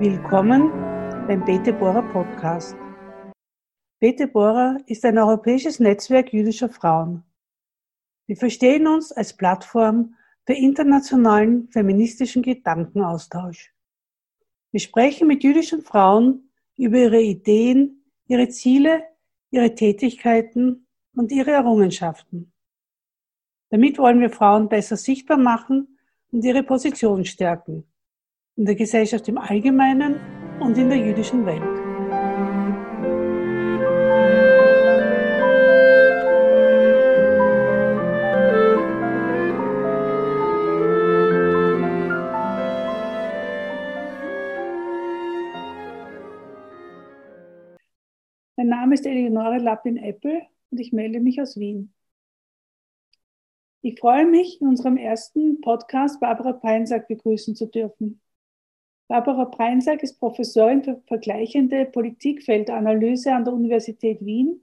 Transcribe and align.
Willkommen 0.00 0.70
beim 1.28 1.44
Bete 1.44 1.74
Bora 1.74 2.00
Podcast. 2.00 2.74
Bete 4.00 4.28
Bora 4.28 4.78
ist 4.86 5.04
ein 5.04 5.18
europäisches 5.18 5.78
Netzwerk 5.78 6.32
jüdischer 6.32 6.70
Frauen. 6.70 7.22
Wir 8.26 8.38
verstehen 8.38 8.86
uns 8.86 9.12
als 9.12 9.36
Plattform 9.36 10.14
für 10.46 10.54
internationalen 10.54 11.68
feministischen 11.68 12.40
Gedankenaustausch. 12.40 13.74
Wir 14.70 14.80
sprechen 14.80 15.28
mit 15.28 15.44
jüdischen 15.44 15.82
Frauen 15.82 16.50
über 16.78 16.96
ihre 16.96 17.20
Ideen, 17.20 18.02
ihre 18.26 18.48
Ziele, 18.48 19.02
ihre 19.50 19.74
Tätigkeiten 19.74 20.86
und 21.14 21.30
ihre 21.30 21.50
Errungenschaften. 21.50 22.54
Damit 23.68 23.98
wollen 23.98 24.20
wir 24.20 24.30
Frauen 24.30 24.70
besser 24.70 24.96
sichtbar 24.96 25.36
machen 25.36 25.98
und 26.32 26.42
ihre 26.42 26.62
Position 26.62 27.26
stärken 27.26 27.89
in 28.60 28.66
der 28.66 28.74
Gesellschaft 28.74 29.26
im 29.26 29.38
Allgemeinen 29.38 30.20
und 30.60 30.76
in 30.76 30.90
der 30.90 30.98
jüdischen 30.98 31.46
Welt. 31.46 31.62
Mein 48.56 48.68
Name 48.68 48.92
ist 48.92 49.06
Eleonore 49.06 49.56
Lappin-Eppel 49.56 50.42
und 50.70 50.78
ich 50.78 50.92
melde 50.92 51.20
mich 51.20 51.40
aus 51.40 51.58
Wien. 51.58 51.94
Ich 53.80 53.98
freue 53.98 54.26
mich, 54.26 54.60
in 54.60 54.68
unserem 54.68 54.98
ersten 54.98 55.62
Podcast 55.62 56.20
Barbara 56.20 56.52
Peinsack 56.52 57.08
begrüßen 57.08 57.56
zu 57.56 57.64
dürfen. 57.64 58.20
Barbara 59.10 59.44
Preinsack 59.46 60.04
ist 60.04 60.20
Professorin 60.20 60.84
für 60.84 61.02
vergleichende 61.08 61.84
Politikfeldanalyse 61.84 63.34
an 63.34 63.44
der 63.44 63.52
Universität 63.52 64.24
Wien 64.24 64.62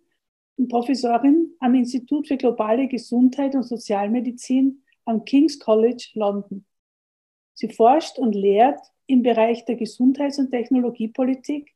und 0.55 0.69
Professorin 0.69 1.51
am 1.59 1.75
Institut 1.75 2.29
für 2.29 2.37
globale 2.37 2.87
Gesundheit 2.87 3.55
und 3.55 3.63
Sozialmedizin 3.63 4.83
am 5.03 5.25
King's 5.25 5.59
College 5.59 6.11
London. 6.13 6.65
Sie 7.55 7.67
forscht 7.67 8.19
und 8.19 8.35
lehrt 8.35 8.79
im 9.05 9.21
Bereich 9.21 9.65
der 9.65 9.75
Gesundheits- 9.75 10.39
und 10.39 10.51
Technologiepolitik 10.51 11.75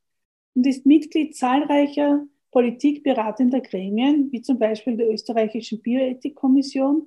und 0.54 0.66
ist 0.66 0.86
Mitglied 0.86 1.36
zahlreicher 1.36 2.24
politikberatender 2.52 3.60
Gremien, 3.60 4.32
wie 4.32 4.40
zum 4.40 4.58
Beispiel 4.58 4.96
der 4.96 5.10
österreichischen 5.10 5.82
Bioethikkommission 5.82 7.06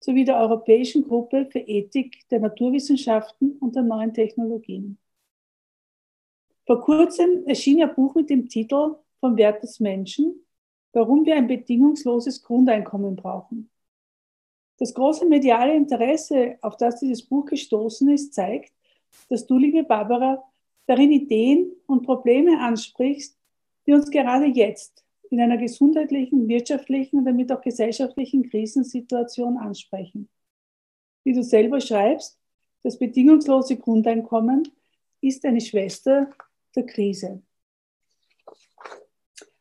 sowie 0.00 0.24
der 0.24 0.38
Europäischen 0.38 1.06
Gruppe 1.06 1.46
für 1.46 1.60
Ethik 1.60 2.28
der 2.30 2.40
Naturwissenschaften 2.40 3.58
und 3.58 3.74
der 3.74 3.82
neuen 3.82 4.14
Technologien. 4.14 4.98
Vor 6.66 6.80
kurzem 6.80 7.46
erschien 7.46 7.78
ihr 7.78 7.86
Buch 7.86 8.14
mit 8.14 8.30
dem 8.30 8.48
Titel 8.48 8.96
Vom 9.20 9.36
Wert 9.36 9.62
des 9.62 9.80
Menschen, 9.80 10.46
warum 10.92 11.24
wir 11.24 11.36
ein 11.36 11.46
bedingungsloses 11.46 12.42
Grundeinkommen 12.42 13.16
brauchen. 13.16 13.70
Das 14.78 14.94
große 14.94 15.26
mediale 15.26 15.74
Interesse, 15.74 16.56
auf 16.60 16.76
das 16.76 17.00
dieses 17.00 17.22
Buch 17.22 17.46
gestoßen 17.46 18.08
ist, 18.10 18.32
zeigt, 18.32 18.72
dass 19.28 19.46
du, 19.46 19.58
liebe 19.58 19.82
Barbara, 19.82 20.44
darin 20.86 21.10
Ideen 21.10 21.72
und 21.86 22.04
Probleme 22.04 22.60
ansprichst, 22.60 23.36
die 23.86 23.92
uns 23.92 24.10
gerade 24.10 24.46
jetzt 24.46 25.04
in 25.30 25.40
einer 25.40 25.58
gesundheitlichen, 25.58 26.48
wirtschaftlichen 26.48 27.18
und 27.18 27.24
damit 27.24 27.52
auch 27.52 27.60
gesellschaftlichen 27.60 28.48
Krisensituation 28.48 29.58
ansprechen. 29.58 30.28
Wie 31.24 31.34
du 31.34 31.42
selber 31.42 31.80
schreibst, 31.80 32.38
das 32.82 32.98
bedingungslose 32.98 33.76
Grundeinkommen 33.76 34.68
ist 35.20 35.44
eine 35.44 35.60
Schwester 35.60 36.30
der 36.74 36.86
Krise. 36.86 37.42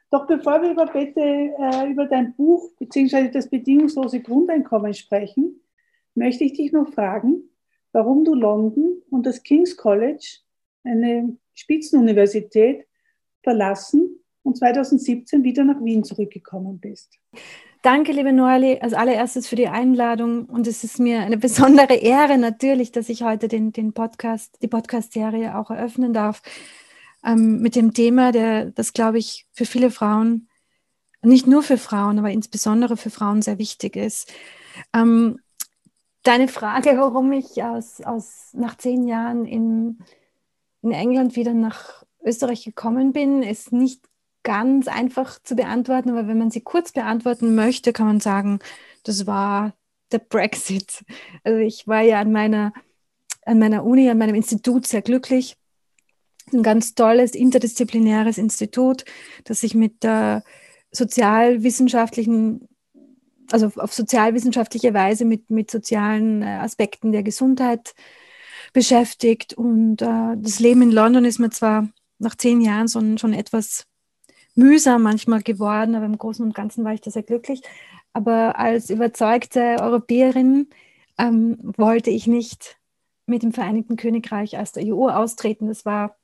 Doch 0.09 0.25
bevor 0.25 0.61
wir 0.61 0.71
über, 0.71 0.85
bitte, 0.85 1.19
äh, 1.19 1.91
über 1.91 2.05
dein 2.05 2.33
Buch 2.35 2.71
bzw. 2.79 3.29
das 3.29 3.49
bedingungslose 3.49 4.21
Grundeinkommen 4.21 4.93
sprechen, 4.93 5.61
möchte 6.15 6.45
ich 6.45 6.53
dich 6.53 6.71
noch 6.71 6.93
fragen, 6.93 7.49
warum 7.91 8.23
du 8.23 8.33
London 8.33 9.01
und 9.09 9.25
das 9.25 9.43
King's 9.43 9.75
College, 9.75 10.39
eine 10.83 11.37
Spitzenuniversität, 11.53 12.85
verlassen 13.43 14.19
und 14.47 14.57
2017 14.57 15.43
wieder 15.43 15.63
nach 15.63 15.83
Wien 15.83 16.03
zurückgekommen 16.03 16.79
bist. 16.79 17.19
Danke, 17.83 18.11
liebe 18.11 18.31
Noali, 18.33 18.79
als 18.79 18.93
allererstes 18.93 19.47
für 19.47 19.55
die 19.55 19.67
Einladung. 19.67 20.45
Und 20.45 20.67
es 20.67 20.83
ist 20.83 20.99
mir 20.99 21.19
eine 21.19 21.37
besondere 21.37 21.95
Ehre 21.95 22.37
natürlich, 22.37 22.91
dass 22.91 23.09
ich 23.09 23.23
heute 23.23 23.47
den, 23.47 23.71
den 23.71 23.93
Podcast, 23.93 24.57
die 24.61 24.67
Podcast-Serie 24.67 25.57
auch 25.57 25.69
eröffnen 25.69 26.13
darf 26.13 26.41
ähm, 27.23 27.59
mit 27.59 27.75
dem 27.75 27.93
Thema, 27.93 28.31
der, 28.31 28.71
das 28.71 28.93
glaube 28.93 29.19
ich 29.19 29.45
für 29.51 29.65
viele 29.65 29.91
Frauen, 29.91 30.47
nicht 31.21 31.45
nur 31.45 31.61
für 31.61 31.77
Frauen, 31.77 32.19
aber 32.19 32.31
insbesondere 32.31 32.95
für 32.95 33.09
Frauen 33.09 33.41
sehr 33.41 33.59
wichtig 33.59 33.95
ist. 33.95 34.31
Ähm, 34.93 35.39
deine 36.23 36.47
Frage, 36.47 36.97
warum 36.97 37.31
ich 37.33 37.61
aus, 37.63 38.01
aus, 38.01 38.49
nach 38.53 38.77
zehn 38.77 39.07
Jahren 39.07 39.45
in, 39.45 39.99
in 40.81 40.91
England 40.91 41.35
wieder 41.35 41.53
nach 41.53 42.03
Österreich 42.23 42.63
gekommen 42.63 43.11
bin, 43.13 43.43
ist 43.43 43.71
nicht 43.71 44.07
ganz 44.47 44.87
einfach 44.87 45.39
zu 45.43 45.57
beantworten, 45.57 46.09
aber 46.09 46.25
wenn 46.29 46.37
man 46.37 46.51
sie 46.51 46.61
kurz 46.61 46.93
beantworten 46.93 47.53
möchte, 47.53 47.91
kann 47.91 48.07
man 48.07 48.21
sagen, 48.21 48.59
das 49.03 49.27
war 49.27 49.73
der 50.13 50.19
Brexit. 50.19 51.03
Also 51.43 51.59
ich 51.59 51.85
war 51.85 52.01
ja 52.01 52.21
an 52.21 52.31
meiner, 52.31 52.71
an 53.45 53.59
meiner 53.59 53.83
Uni, 53.83 54.09
an 54.09 54.17
meinem 54.17 54.35
Institut 54.35 54.87
sehr 54.87 55.01
glücklich. 55.01 55.57
Ein 56.53 56.63
ganz 56.63 56.95
tolles 56.95 57.35
interdisziplinäres 57.35 58.37
Institut, 58.37 59.03
das 59.43 59.59
sich 59.59 59.75
mit 59.75 60.01
der 60.01 60.45
sozialwissenschaftlichen, 60.91 62.69
also 63.51 63.69
auf 63.75 63.93
sozialwissenschaftliche 63.93 64.93
Weise 64.93 65.25
mit, 65.25 65.49
mit 65.49 65.69
sozialen 65.69 66.41
äh, 66.41 66.45
Aspekten 66.45 67.11
der 67.11 67.23
Gesundheit 67.23 67.95
beschäftigt. 68.71 69.55
Und 69.55 70.01
äh, 70.01 70.37
das 70.37 70.61
Leben 70.61 70.83
in 70.83 70.91
London 70.91 71.25
ist 71.25 71.39
mir 71.39 71.49
zwar 71.49 71.89
nach 72.17 72.35
zehn 72.35 72.61
Jahren 72.61 72.87
schon, 72.87 73.17
schon 73.17 73.33
etwas 73.33 73.85
mühsam 74.57 75.03
manchmal 75.03 75.41
geworden, 75.43 75.95
aber 75.95 76.05
im 76.05 76.17
Großen 76.17 76.43
und 76.43 76.55
Ganzen 76.55 76.83
war 76.83 76.93
ich 76.93 77.01
da 77.01 77.11
sehr 77.11 77.23
glücklich. 77.23 77.61
Aber 78.13 78.57
als 78.57 78.89
überzeugte 78.89 79.77
Europäerin 79.79 80.67
ähm, 81.17 81.57
wollte 81.77 82.09
ich 82.09 82.27
nicht 82.27 82.79
mit 83.27 83.43
dem 83.43 83.53
Vereinigten 83.53 83.97
Königreich 83.97 84.57
aus 84.57 84.71
der 84.71 84.85
EU 84.87 85.09
austreten. 85.09 85.67
Das 85.67 85.85
war, 85.85 86.17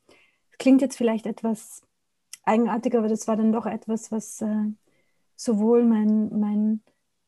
klingt 0.58 0.82
jetzt 0.82 0.98
vielleicht 0.98 1.28
etwas 1.28 1.82
eigenartig, 2.44 2.96
aber 2.96 3.08
das 3.08 3.28
war 3.28 3.38
dann 3.38 3.52
doch 3.52 3.66
etwas, 3.66 4.12
was 4.12 4.42
äh, 4.42 4.66
sowohl 5.36 5.84
mein, 5.84 6.30
mein, 6.40 6.82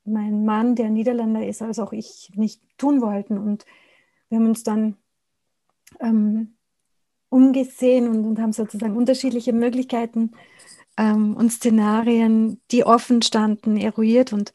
mein 0.05 0.45
Mann, 0.45 0.75
der 0.75 0.89
Niederländer 0.89 1.45
ist, 1.45 1.61
als 1.61 1.79
auch 1.79 1.93
ich 1.93 2.31
nicht 2.35 2.61
tun 2.77 3.01
wollten. 3.01 3.37
Und 3.37 3.65
wir 4.29 4.39
haben 4.39 4.47
uns 4.47 4.63
dann 4.63 4.97
ähm, 5.99 6.55
umgesehen 7.29 8.07
und, 8.07 8.25
und 8.25 8.39
haben 8.39 8.53
sozusagen 8.53 8.95
unterschiedliche 8.97 9.53
Möglichkeiten 9.53 10.31
ähm, 10.97 11.35
und 11.35 11.51
Szenarien, 11.51 12.61
die 12.71 12.85
offen 12.85 13.21
standen, 13.21 13.77
eruiert. 13.77 14.33
Und, 14.33 14.53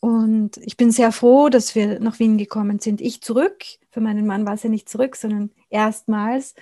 und 0.00 0.56
ich 0.58 0.76
bin 0.76 0.90
sehr 0.90 1.12
froh, 1.12 1.48
dass 1.48 1.74
wir 1.74 2.00
nach 2.00 2.18
Wien 2.18 2.38
gekommen 2.38 2.78
sind. 2.78 3.00
Ich 3.00 3.22
zurück, 3.22 3.64
für 3.90 4.00
meinen 4.00 4.26
Mann 4.26 4.46
war 4.46 4.54
es 4.54 4.62
ja 4.62 4.70
nicht 4.70 4.88
zurück, 4.88 5.16
sondern 5.16 5.50
erstmals. 5.70 6.54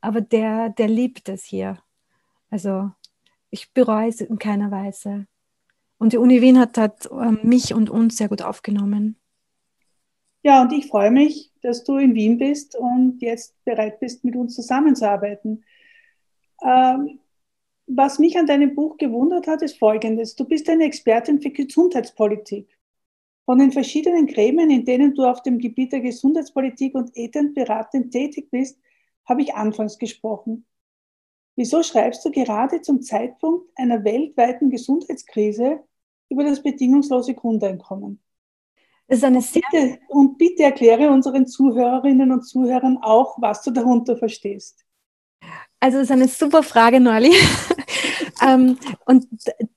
Aber 0.00 0.20
der, 0.20 0.70
der 0.70 0.88
liebt 0.88 1.28
es 1.28 1.44
hier. 1.44 1.78
Also 2.50 2.90
ich 3.50 3.72
bereue 3.72 4.08
es 4.08 4.20
in 4.20 4.38
keiner 4.38 4.70
Weise. 4.70 5.26
Und 5.98 6.12
die 6.12 6.18
Uni 6.18 6.42
Wien 6.42 6.58
hat, 6.58 6.76
hat 6.76 7.08
ähm, 7.10 7.40
mich 7.42 7.74
und 7.74 7.88
uns 7.88 8.16
sehr 8.16 8.28
gut 8.28 8.42
aufgenommen. 8.42 9.16
Ja, 10.42 10.62
und 10.62 10.72
ich 10.72 10.86
freue 10.86 11.10
mich, 11.10 11.52
dass 11.62 11.82
du 11.84 11.96
in 11.96 12.14
Wien 12.14 12.38
bist 12.38 12.76
und 12.76 13.20
jetzt 13.20 13.56
bereit 13.64 13.98
bist, 13.98 14.24
mit 14.24 14.36
uns 14.36 14.54
zusammenzuarbeiten. 14.54 15.64
Ähm, 16.62 17.18
was 17.86 18.18
mich 18.18 18.36
an 18.38 18.46
deinem 18.46 18.74
Buch 18.74 18.96
gewundert 18.96 19.46
hat, 19.46 19.62
ist 19.62 19.78
Folgendes. 19.78 20.34
Du 20.34 20.44
bist 20.44 20.68
eine 20.68 20.84
Expertin 20.84 21.40
für 21.40 21.50
Gesundheitspolitik. 21.50 22.76
Von 23.44 23.58
den 23.58 23.70
verschiedenen 23.70 24.26
Gremien, 24.26 24.70
in 24.70 24.84
denen 24.84 25.14
du 25.14 25.24
auf 25.24 25.42
dem 25.42 25.58
Gebiet 25.58 25.92
der 25.92 26.00
Gesundheitspolitik 26.00 26.94
und 26.96 27.16
ethend 27.16 27.54
beratend 27.54 28.12
tätig 28.12 28.50
bist, 28.50 28.78
habe 29.24 29.42
ich 29.42 29.54
anfangs 29.54 29.98
gesprochen. 29.98 30.66
Wieso 31.54 31.82
schreibst 31.82 32.24
du 32.24 32.30
gerade 32.30 32.82
zum 32.82 33.02
Zeitpunkt 33.02 33.70
einer 33.76 34.04
weltweiten 34.04 34.68
Gesundheitskrise 34.70 35.80
über 36.28 36.44
das 36.44 36.62
bedingungslose 36.62 37.34
Grundeinkommen? 37.34 38.20
Das 39.08 39.18
ist 39.18 39.24
eine 39.24 39.40
sehr 39.40 39.62
bitte, 39.70 39.98
und 40.08 40.38
bitte 40.38 40.64
erkläre 40.64 41.10
unseren 41.10 41.46
Zuhörerinnen 41.46 42.32
und 42.32 42.42
Zuhörern 42.42 42.98
auch, 42.98 43.40
was 43.40 43.62
du 43.62 43.70
darunter 43.70 44.16
verstehst. 44.16 44.85
Also 45.80 45.98
das 45.98 46.06
ist 46.06 46.12
eine 46.12 46.28
super 46.28 46.62
Frage, 46.62 47.00
Norli. 47.00 47.32
ähm, 48.42 48.78
und 49.04 49.26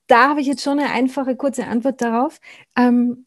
da 0.06 0.30
habe 0.30 0.40
ich 0.40 0.46
jetzt 0.46 0.62
schon 0.62 0.78
eine 0.78 0.90
einfache, 0.90 1.36
kurze 1.36 1.66
Antwort 1.66 2.00
darauf. 2.00 2.40
Ähm, 2.76 3.26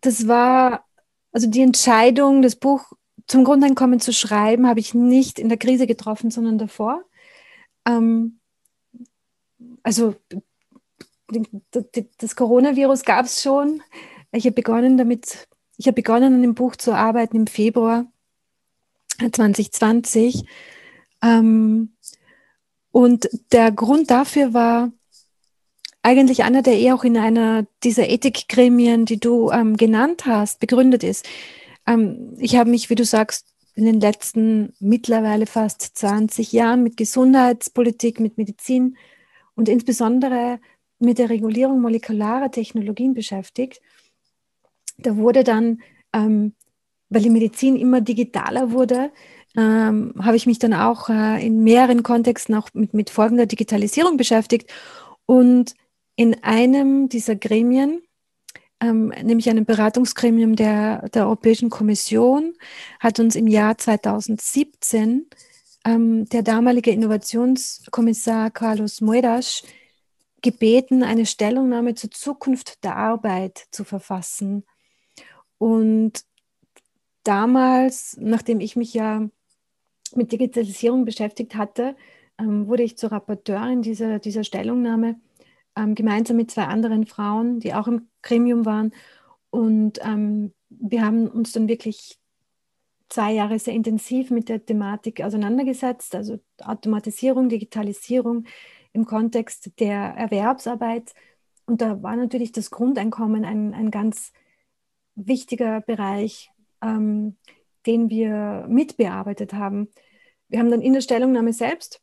das 0.00 0.28
war, 0.28 0.84
also 1.32 1.48
die 1.48 1.62
Entscheidung, 1.62 2.42
das 2.42 2.56
Buch 2.56 2.92
zum 3.26 3.44
Grundeinkommen 3.44 4.00
zu 4.00 4.12
schreiben, 4.12 4.66
habe 4.66 4.80
ich 4.80 4.94
nicht 4.94 5.38
in 5.38 5.48
der 5.48 5.58
Krise 5.58 5.86
getroffen, 5.86 6.30
sondern 6.30 6.58
davor. 6.58 7.02
Ähm, 7.86 8.38
also 9.82 10.14
das 12.18 12.36
Coronavirus 12.36 13.04
gab 13.04 13.26
es 13.26 13.42
schon. 13.42 13.82
Ich 14.32 14.44
habe 14.44 14.54
begonnen 14.54 14.96
damit, 14.96 15.48
ich 15.76 15.86
habe 15.86 15.94
begonnen 15.94 16.34
an 16.34 16.42
dem 16.42 16.54
Buch 16.54 16.76
zu 16.76 16.94
arbeiten 16.94 17.36
im 17.36 17.46
Februar 17.46 18.06
2020. 19.18 20.44
Ähm, 21.22 21.94
und 22.90 23.28
der 23.52 23.70
Grund 23.72 24.10
dafür 24.10 24.54
war 24.54 24.92
eigentlich 26.02 26.44
einer, 26.44 26.62
der 26.62 26.78
eh 26.78 26.92
auch 26.92 27.04
in 27.04 27.16
einer 27.16 27.66
dieser 27.84 28.08
Ethikgremien, 28.08 29.04
die 29.04 29.20
du 29.20 29.50
ähm, 29.50 29.76
genannt 29.76 30.26
hast, 30.26 30.60
begründet 30.60 31.04
ist. 31.04 31.28
Ähm, 31.86 32.34
ich 32.38 32.56
habe 32.56 32.70
mich, 32.70 32.88
wie 32.90 32.94
du 32.94 33.04
sagst, 33.04 33.46
in 33.74 33.84
den 33.84 34.00
letzten 34.00 34.72
mittlerweile 34.80 35.46
fast 35.46 35.82
20 35.98 36.52
Jahren 36.52 36.82
mit 36.82 36.96
Gesundheitspolitik, 36.96 38.20
mit 38.20 38.36
Medizin 38.36 38.96
und 39.54 39.68
insbesondere 39.68 40.60
mit 40.98 41.18
der 41.18 41.30
Regulierung 41.30 41.80
molekularer 41.80 42.50
Technologien 42.50 43.14
beschäftigt. 43.14 43.80
Da 44.98 45.16
wurde 45.16 45.44
dann, 45.44 45.80
ähm, 46.12 46.54
weil 47.08 47.22
die 47.22 47.30
Medizin 47.30 47.76
immer 47.76 48.00
digitaler 48.00 48.72
wurde, 48.72 49.12
ähm, 49.56 50.14
habe 50.20 50.36
ich 50.36 50.46
mich 50.46 50.58
dann 50.58 50.74
auch 50.74 51.08
äh, 51.08 51.44
in 51.44 51.64
mehreren 51.64 52.02
Kontexten 52.02 52.54
auch 52.54 52.68
mit, 52.74 52.94
mit 52.94 53.10
folgender 53.10 53.46
Digitalisierung 53.46 54.16
beschäftigt. 54.16 54.70
Und 55.26 55.74
in 56.16 56.42
einem 56.42 57.08
dieser 57.08 57.36
Gremien, 57.36 58.02
ähm, 58.80 59.08
nämlich 59.22 59.48
einem 59.48 59.64
Beratungsgremium 59.64 60.56
der, 60.56 61.08
der 61.10 61.26
Europäischen 61.26 61.70
Kommission, 61.70 62.54
hat 63.00 63.20
uns 63.20 63.36
im 63.36 63.46
Jahr 63.46 63.78
2017 63.78 65.26
ähm, 65.84 66.28
der 66.28 66.42
damalige 66.42 66.90
Innovationskommissar 66.90 68.50
Carlos 68.50 69.00
Moedas 69.00 69.62
gebeten, 70.42 71.02
eine 71.02 71.26
Stellungnahme 71.26 71.94
zur 71.94 72.10
Zukunft 72.10 72.84
der 72.84 72.96
Arbeit 72.96 73.66
zu 73.70 73.84
verfassen. 73.84 74.64
Und 75.58 76.24
damals, 77.24 78.16
nachdem 78.20 78.60
ich 78.60 78.76
mich 78.76 78.94
ja 78.94 79.28
mit 80.16 80.32
Digitalisierung 80.32 81.04
beschäftigt 81.04 81.54
hatte, 81.54 81.96
ähm, 82.38 82.66
wurde 82.68 82.82
ich 82.82 82.96
zur 82.96 83.12
Rapporteurin 83.12 83.82
dieser, 83.82 84.18
dieser 84.18 84.44
Stellungnahme, 84.44 85.20
ähm, 85.76 85.94
gemeinsam 85.94 86.36
mit 86.36 86.50
zwei 86.50 86.64
anderen 86.64 87.06
Frauen, 87.06 87.60
die 87.60 87.74
auch 87.74 87.88
im 87.88 88.08
Gremium 88.22 88.64
waren. 88.64 88.92
Und 89.50 89.98
ähm, 90.02 90.52
wir 90.68 91.04
haben 91.04 91.28
uns 91.28 91.52
dann 91.52 91.68
wirklich 91.68 92.18
zwei 93.08 93.32
Jahre 93.32 93.58
sehr 93.58 93.74
intensiv 93.74 94.30
mit 94.30 94.48
der 94.48 94.64
Thematik 94.64 95.22
auseinandergesetzt, 95.22 96.14
also 96.14 96.38
Automatisierung, 96.58 97.48
Digitalisierung 97.48 98.44
im 98.92 99.06
Kontext 99.06 99.72
der 99.80 100.14
Erwerbsarbeit. 100.16 101.14
Und 101.66 101.80
da 101.80 102.02
war 102.02 102.16
natürlich 102.16 102.52
das 102.52 102.70
Grundeinkommen 102.70 103.44
ein, 103.44 103.74
ein 103.74 103.90
ganz 103.90 104.32
wichtiger 105.14 105.80
Bereich, 105.80 106.50
ähm, 106.82 107.36
den 107.86 108.10
wir 108.10 108.66
mitbearbeitet 108.68 109.52
haben. 109.52 109.88
Wir 110.48 110.58
haben 110.58 110.70
dann 110.70 110.82
in 110.82 110.92
der 110.92 111.00
Stellungnahme 111.00 111.52
selbst 111.52 112.00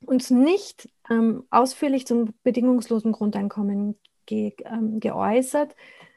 uns 0.00 0.30
nicht 0.30 0.88
ähm, 1.10 1.44
ausführlich 1.50 2.06
zum 2.06 2.34
bedingungslosen 2.42 3.12
Grundeinkommen 3.12 3.98
ge 4.26 4.54
ähm, 4.64 5.00
geäußert, 5.00 5.74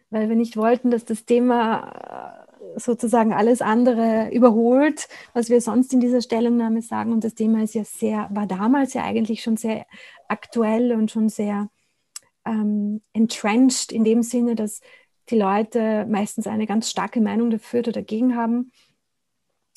weil 0.10 0.30
wir 0.30 0.36
nicht 0.36 0.58
wollten, 0.58 0.92
dass 0.92 1.06
das 1.06 1.26
Thema 1.26 2.46
äh, 2.76 2.80
sozusagen 2.80 3.34
alles 3.34 3.62
andere 3.62 4.30
überholt, 4.32 5.08
was 5.34 5.50
wir 5.50 5.62
sonst 5.62 5.94
in 5.94 6.00
dieser 6.00 6.22
Stellungnahme 6.22 6.82
sagen. 6.82 7.14
Und 7.14 7.24
das 7.24 7.36
Thema 7.36 7.64
ist 7.64 7.76
ja 7.76 7.84
sehr, 7.84 8.28
war 8.32 8.48
damals 8.48 8.94
ja 8.94 9.04
eigentlich 9.04 9.42
schon 9.42 9.58
sehr 9.58 9.86
aktuell 10.28 10.94
und 10.94 11.12
schon 11.12 11.30
sehr 11.30 11.70
ähm, 12.46 13.02
entrenched 13.14 13.92
in 13.92 14.04
dem 14.04 14.24
Sinne, 14.24 14.56
dass 14.56 14.82
die 15.30 15.38
Leute 15.38 16.06
meistens 16.08 16.48
eine 16.48 16.66
ganz 16.66 16.90
starke 16.90 17.22
Meinung 17.22 17.50
dafür 17.50 17.80
oder 17.80 17.92
dagegen 17.92 18.36
haben. 18.36 18.72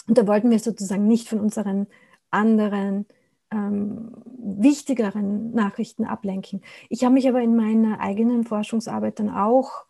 Und 0.06 0.18
da 0.18 0.26
wollten 0.26 0.50
wir 0.50 0.58
sozusagen 0.58 1.06
nicht 1.06 1.28
von 1.28 1.40
unseren 1.40 1.86
anderen 2.30 3.06
ähm, 3.52 4.12
wichtigeren 4.24 5.52
Nachrichten 5.52 6.04
ablenken. 6.04 6.62
Ich 6.88 7.04
habe 7.04 7.14
mich 7.14 7.28
aber 7.28 7.40
in 7.40 7.54
meiner 7.54 8.00
eigenen 8.00 8.44
Forschungsarbeit 8.44 9.18
dann 9.18 9.30
auch 9.30 9.84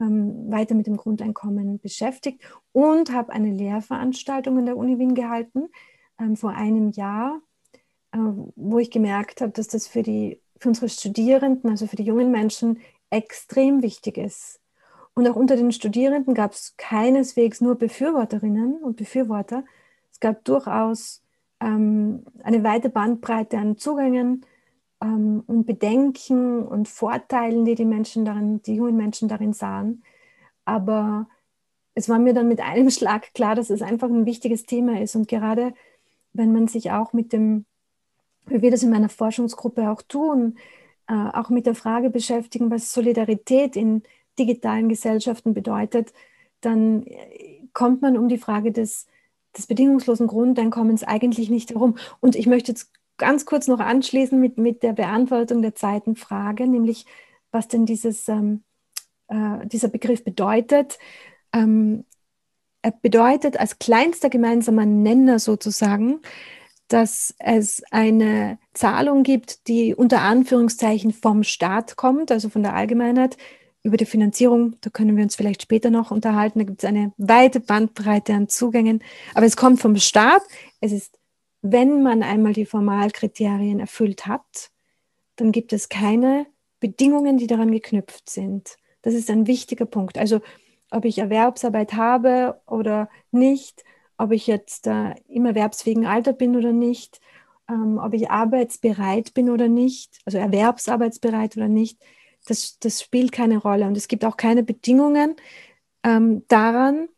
ähm, 0.00 0.50
weiter 0.50 0.74
mit 0.74 0.86
dem 0.86 0.96
Grundeinkommen 0.96 1.78
beschäftigt 1.78 2.42
und 2.72 3.12
habe 3.12 3.32
eine 3.32 3.50
Lehrveranstaltung 3.50 4.58
in 4.58 4.66
der 4.66 4.76
Uni 4.76 4.98
Wien 4.98 5.14
gehalten 5.14 5.68
ähm, 6.18 6.36
vor 6.36 6.50
einem 6.50 6.90
Jahr, 6.90 7.40
äh, 8.12 8.18
wo 8.56 8.78
ich 8.78 8.90
gemerkt 8.90 9.40
habe, 9.40 9.52
dass 9.52 9.68
das 9.68 9.86
für, 9.86 10.02
die, 10.02 10.42
für 10.58 10.68
unsere 10.68 10.88
Studierenden, 10.88 11.70
also 11.70 11.86
für 11.86 11.96
die 11.96 12.04
jungen 12.04 12.30
Menschen, 12.30 12.80
extrem 13.10 13.82
wichtig 13.82 14.18
ist. 14.18 14.60
Und 15.18 15.26
auch 15.26 15.34
unter 15.34 15.56
den 15.56 15.72
Studierenden 15.72 16.34
gab 16.34 16.52
es 16.52 16.74
keineswegs 16.76 17.62
nur 17.62 17.76
Befürworterinnen 17.76 18.82
und 18.82 18.96
Befürworter. 18.96 19.64
Es 20.12 20.20
gab 20.20 20.44
durchaus 20.44 21.22
ähm, 21.58 22.26
eine 22.42 22.62
weite 22.62 22.90
Bandbreite 22.90 23.56
an 23.56 23.78
Zugängen 23.78 24.44
ähm, 25.00 25.42
und 25.46 25.64
Bedenken 25.66 26.62
und 26.62 26.86
Vorteilen, 26.86 27.64
die 27.64 27.74
die 27.74 27.86
Menschen 27.86 28.26
darin, 28.26 28.60
die 28.60 28.74
jungen 28.74 28.98
Menschen 28.98 29.26
darin 29.26 29.54
sahen. 29.54 30.02
Aber 30.66 31.26
es 31.94 32.10
war 32.10 32.18
mir 32.18 32.34
dann 32.34 32.48
mit 32.48 32.60
einem 32.60 32.90
Schlag 32.90 33.32
klar, 33.32 33.54
dass 33.54 33.70
es 33.70 33.80
einfach 33.80 34.10
ein 34.10 34.26
wichtiges 34.26 34.64
Thema 34.64 35.00
ist. 35.00 35.16
Und 35.16 35.28
gerade 35.28 35.72
wenn 36.34 36.52
man 36.52 36.68
sich 36.68 36.90
auch 36.90 37.14
mit 37.14 37.32
dem, 37.32 37.64
wie 38.44 38.60
wir 38.60 38.70
das 38.70 38.82
in 38.82 38.90
meiner 38.90 39.08
Forschungsgruppe 39.08 39.90
auch 39.90 40.02
tun, 40.02 40.58
äh, 41.08 41.14
auch 41.14 41.48
mit 41.48 41.64
der 41.64 41.74
Frage 41.74 42.10
beschäftigen, 42.10 42.70
was 42.70 42.92
Solidarität 42.92 43.76
in 43.76 44.02
digitalen 44.38 44.88
Gesellschaften 44.88 45.54
bedeutet, 45.54 46.12
dann 46.60 47.06
kommt 47.72 48.02
man 48.02 48.16
um 48.16 48.28
die 48.28 48.38
Frage 48.38 48.72
des, 48.72 49.06
des 49.56 49.66
bedingungslosen 49.66 50.26
Grundeinkommens 50.26 51.02
eigentlich 51.02 51.50
nicht 51.50 51.70
herum. 51.70 51.96
Und 52.20 52.36
ich 52.36 52.46
möchte 52.46 52.72
jetzt 52.72 52.90
ganz 53.18 53.46
kurz 53.46 53.68
noch 53.68 53.80
anschließen 53.80 54.38
mit, 54.38 54.58
mit 54.58 54.82
der 54.82 54.92
Beantwortung 54.92 55.62
der 55.62 55.74
zweiten 55.74 56.16
Frage, 56.16 56.66
nämlich 56.66 57.06
was 57.50 57.68
denn 57.68 57.86
dieses, 57.86 58.28
ähm, 58.28 58.62
äh, 59.28 59.66
dieser 59.66 59.88
Begriff 59.88 60.24
bedeutet. 60.24 60.98
Ähm, 61.52 62.04
er 62.82 62.92
bedeutet 62.92 63.58
als 63.58 63.78
kleinster 63.78 64.30
gemeinsamer 64.30 64.86
Nenner 64.86 65.38
sozusagen, 65.38 66.20
dass 66.88 67.34
es 67.38 67.82
eine 67.90 68.58
Zahlung 68.74 69.22
gibt, 69.22 69.66
die 69.66 69.94
unter 69.94 70.20
Anführungszeichen 70.20 71.12
vom 71.12 71.42
Staat 71.42 71.96
kommt, 71.96 72.30
also 72.30 72.48
von 72.48 72.62
der 72.62 72.74
Allgemeinheit, 72.74 73.36
über 73.86 73.96
die 73.96 74.04
Finanzierung, 74.04 74.74
da 74.80 74.90
können 74.90 75.16
wir 75.16 75.22
uns 75.22 75.36
vielleicht 75.36 75.62
später 75.62 75.90
noch 75.90 76.10
unterhalten. 76.10 76.58
Da 76.58 76.64
gibt 76.64 76.82
es 76.82 76.88
eine 76.88 77.12
weite 77.18 77.60
Bandbreite 77.60 78.34
an 78.34 78.48
Zugängen. 78.48 79.00
Aber 79.32 79.46
es 79.46 79.56
kommt 79.56 79.80
vom 79.80 79.94
Staat. 79.96 80.42
Es 80.80 80.90
ist, 80.90 81.20
wenn 81.62 82.02
man 82.02 82.24
einmal 82.24 82.52
die 82.52 82.66
Formalkriterien 82.66 83.78
erfüllt 83.78 84.26
hat, 84.26 84.72
dann 85.36 85.52
gibt 85.52 85.72
es 85.72 85.88
keine 85.88 86.46
Bedingungen, 86.80 87.38
die 87.38 87.46
daran 87.46 87.70
geknüpft 87.70 88.28
sind. 88.28 88.76
Das 89.02 89.14
ist 89.14 89.30
ein 89.30 89.46
wichtiger 89.46 89.86
Punkt. 89.86 90.18
Also 90.18 90.40
ob 90.90 91.04
ich 91.04 91.18
Erwerbsarbeit 91.18 91.94
habe 91.94 92.60
oder 92.66 93.08
nicht, 93.30 93.84
ob 94.18 94.32
ich 94.32 94.48
jetzt 94.48 94.88
äh, 94.88 95.14
im 95.28 95.46
erwerbsfähigen 95.46 96.06
Alter 96.06 96.32
bin 96.32 96.56
oder 96.56 96.72
nicht, 96.72 97.20
ähm, 97.70 98.00
ob 98.02 98.14
ich 98.14 98.30
arbeitsbereit 98.30 99.32
bin 99.32 99.48
oder 99.48 99.68
nicht, 99.68 100.18
also 100.24 100.38
erwerbsarbeitsbereit 100.38 101.56
oder 101.56 101.68
nicht, 101.68 102.00
das, 102.46 102.78
das 102.80 103.02
spielt 103.02 103.32
keine 103.32 103.58
Rolle. 103.58 103.86
Und 103.86 103.96
es 103.96 104.08
gibt 104.08 104.24
auch 104.24 104.36
keine 104.36 104.62
Bedingungen 104.62 105.36
ähm, 106.02 106.44
daran, 106.48 107.08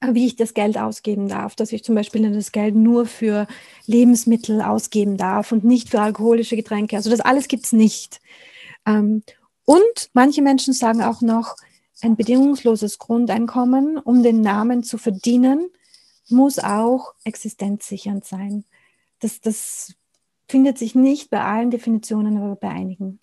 wie 0.00 0.26
ich 0.26 0.36
das 0.36 0.54
Geld 0.54 0.78
ausgeben 0.78 1.28
darf, 1.28 1.56
dass 1.56 1.72
ich 1.72 1.82
zum 1.82 1.94
Beispiel 1.94 2.30
das 2.32 2.52
Geld 2.52 2.74
nur 2.74 3.06
für 3.06 3.46
Lebensmittel 3.86 4.62
ausgeben 4.62 5.16
darf 5.16 5.50
und 5.50 5.64
nicht 5.64 5.90
für 5.90 6.00
alkoholische 6.00 6.56
Getränke. 6.56 6.96
Also 6.96 7.10
das 7.10 7.20
alles 7.20 7.48
gibt 7.48 7.64
es 7.64 7.72
nicht. 7.72 8.20
Ähm, 8.86 9.22
und 9.64 10.10
manche 10.12 10.42
Menschen 10.42 10.72
sagen 10.72 11.02
auch 11.02 11.20
noch, 11.20 11.56
ein 12.00 12.16
bedingungsloses 12.16 12.98
Grundeinkommen, 12.98 13.98
um 13.98 14.22
den 14.22 14.40
Namen 14.40 14.84
zu 14.84 14.98
verdienen, 14.98 15.68
muss 16.28 16.58
auch 16.58 17.14
existenzsichernd 17.24 18.24
sein. 18.24 18.64
Das, 19.18 19.40
das 19.40 19.94
findet 20.48 20.78
sich 20.78 20.94
nicht 20.94 21.30
bei 21.30 21.42
allen 21.42 21.70
Definitionen, 21.70 22.38
aber 22.38 22.56
bei 22.56 22.68
einigen. 22.68 23.18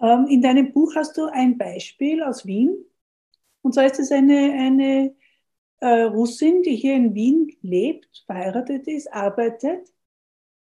Ähm, 0.00 0.26
in 0.28 0.42
deinem 0.42 0.72
Buch 0.72 0.94
hast 0.94 1.16
du 1.16 1.26
ein 1.26 1.58
Beispiel 1.58 2.22
aus 2.22 2.46
Wien. 2.46 2.76
Und 3.62 3.74
zwar 3.74 3.86
ist 3.86 3.98
es 3.98 4.12
eine, 4.12 4.52
eine 4.52 5.14
äh, 5.80 6.02
Russin, 6.02 6.62
die 6.62 6.76
hier 6.76 6.94
in 6.94 7.14
Wien 7.14 7.56
lebt, 7.62 8.24
verheiratet 8.26 8.86
ist, 8.86 9.12
arbeitet 9.12 9.92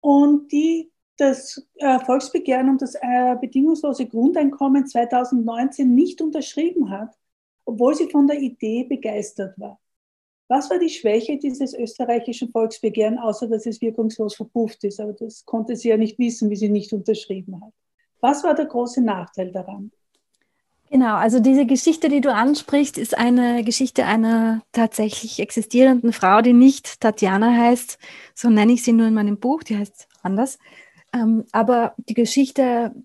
und 0.01 0.51
die 0.51 0.91
das 1.17 1.65
äh, 1.75 1.99
Volksbegehren 1.99 2.69
um 2.69 2.77
das 2.77 2.95
äh, 2.95 3.35
bedingungslose 3.39 4.07
Grundeinkommen 4.07 4.87
2019 4.87 5.93
nicht 5.93 6.21
unterschrieben 6.21 6.89
hat, 6.89 7.15
obwohl 7.65 7.95
sie 7.95 8.09
von 8.09 8.27
der 8.27 8.39
Idee 8.39 8.83
begeistert 8.83 9.57
war. 9.59 9.79
Was 10.47 10.69
war 10.69 10.79
die 10.79 10.89
Schwäche 10.89 11.37
dieses 11.37 11.73
österreichischen 11.73 12.49
Volksbegehren, 12.51 13.17
außer 13.17 13.47
dass 13.47 13.65
es 13.65 13.81
wirkungslos 13.81 14.35
verpufft 14.35 14.83
ist? 14.83 14.99
Aber 14.99 15.13
das 15.13 15.45
konnte 15.45 15.75
sie 15.75 15.89
ja 15.89 15.97
nicht 15.97 16.19
wissen, 16.19 16.49
wie 16.49 16.55
sie 16.55 16.69
nicht 16.69 16.93
unterschrieben 16.93 17.61
hat. 17.61 17.73
Was 18.23 18.41
war 18.45 18.55
der 18.55 18.67
große 18.67 19.01
Nachteil 19.01 19.51
daran? 19.51 19.91
Genau, 20.89 21.15
also 21.15 21.41
diese 21.41 21.65
Geschichte, 21.65 22.07
die 22.07 22.21
du 22.21 22.33
ansprichst, 22.33 22.97
ist 22.97 23.17
eine 23.17 23.65
Geschichte 23.65 24.05
einer 24.05 24.61
tatsächlich 24.71 25.41
existierenden 25.41 26.13
Frau, 26.13 26.41
die 26.41 26.53
nicht 26.53 27.01
Tatjana 27.01 27.51
heißt, 27.51 27.97
so 28.33 28.49
nenne 28.49 28.71
ich 28.71 28.83
sie 28.83 28.93
nur 28.93 29.07
in 29.07 29.13
meinem 29.13 29.39
Buch, 29.39 29.63
die 29.63 29.77
heißt 29.77 30.07
anders. 30.21 30.57
Ähm, 31.11 31.43
aber 31.51 31.95
die 31.97 32.13
Geschichte, 32.13 32.95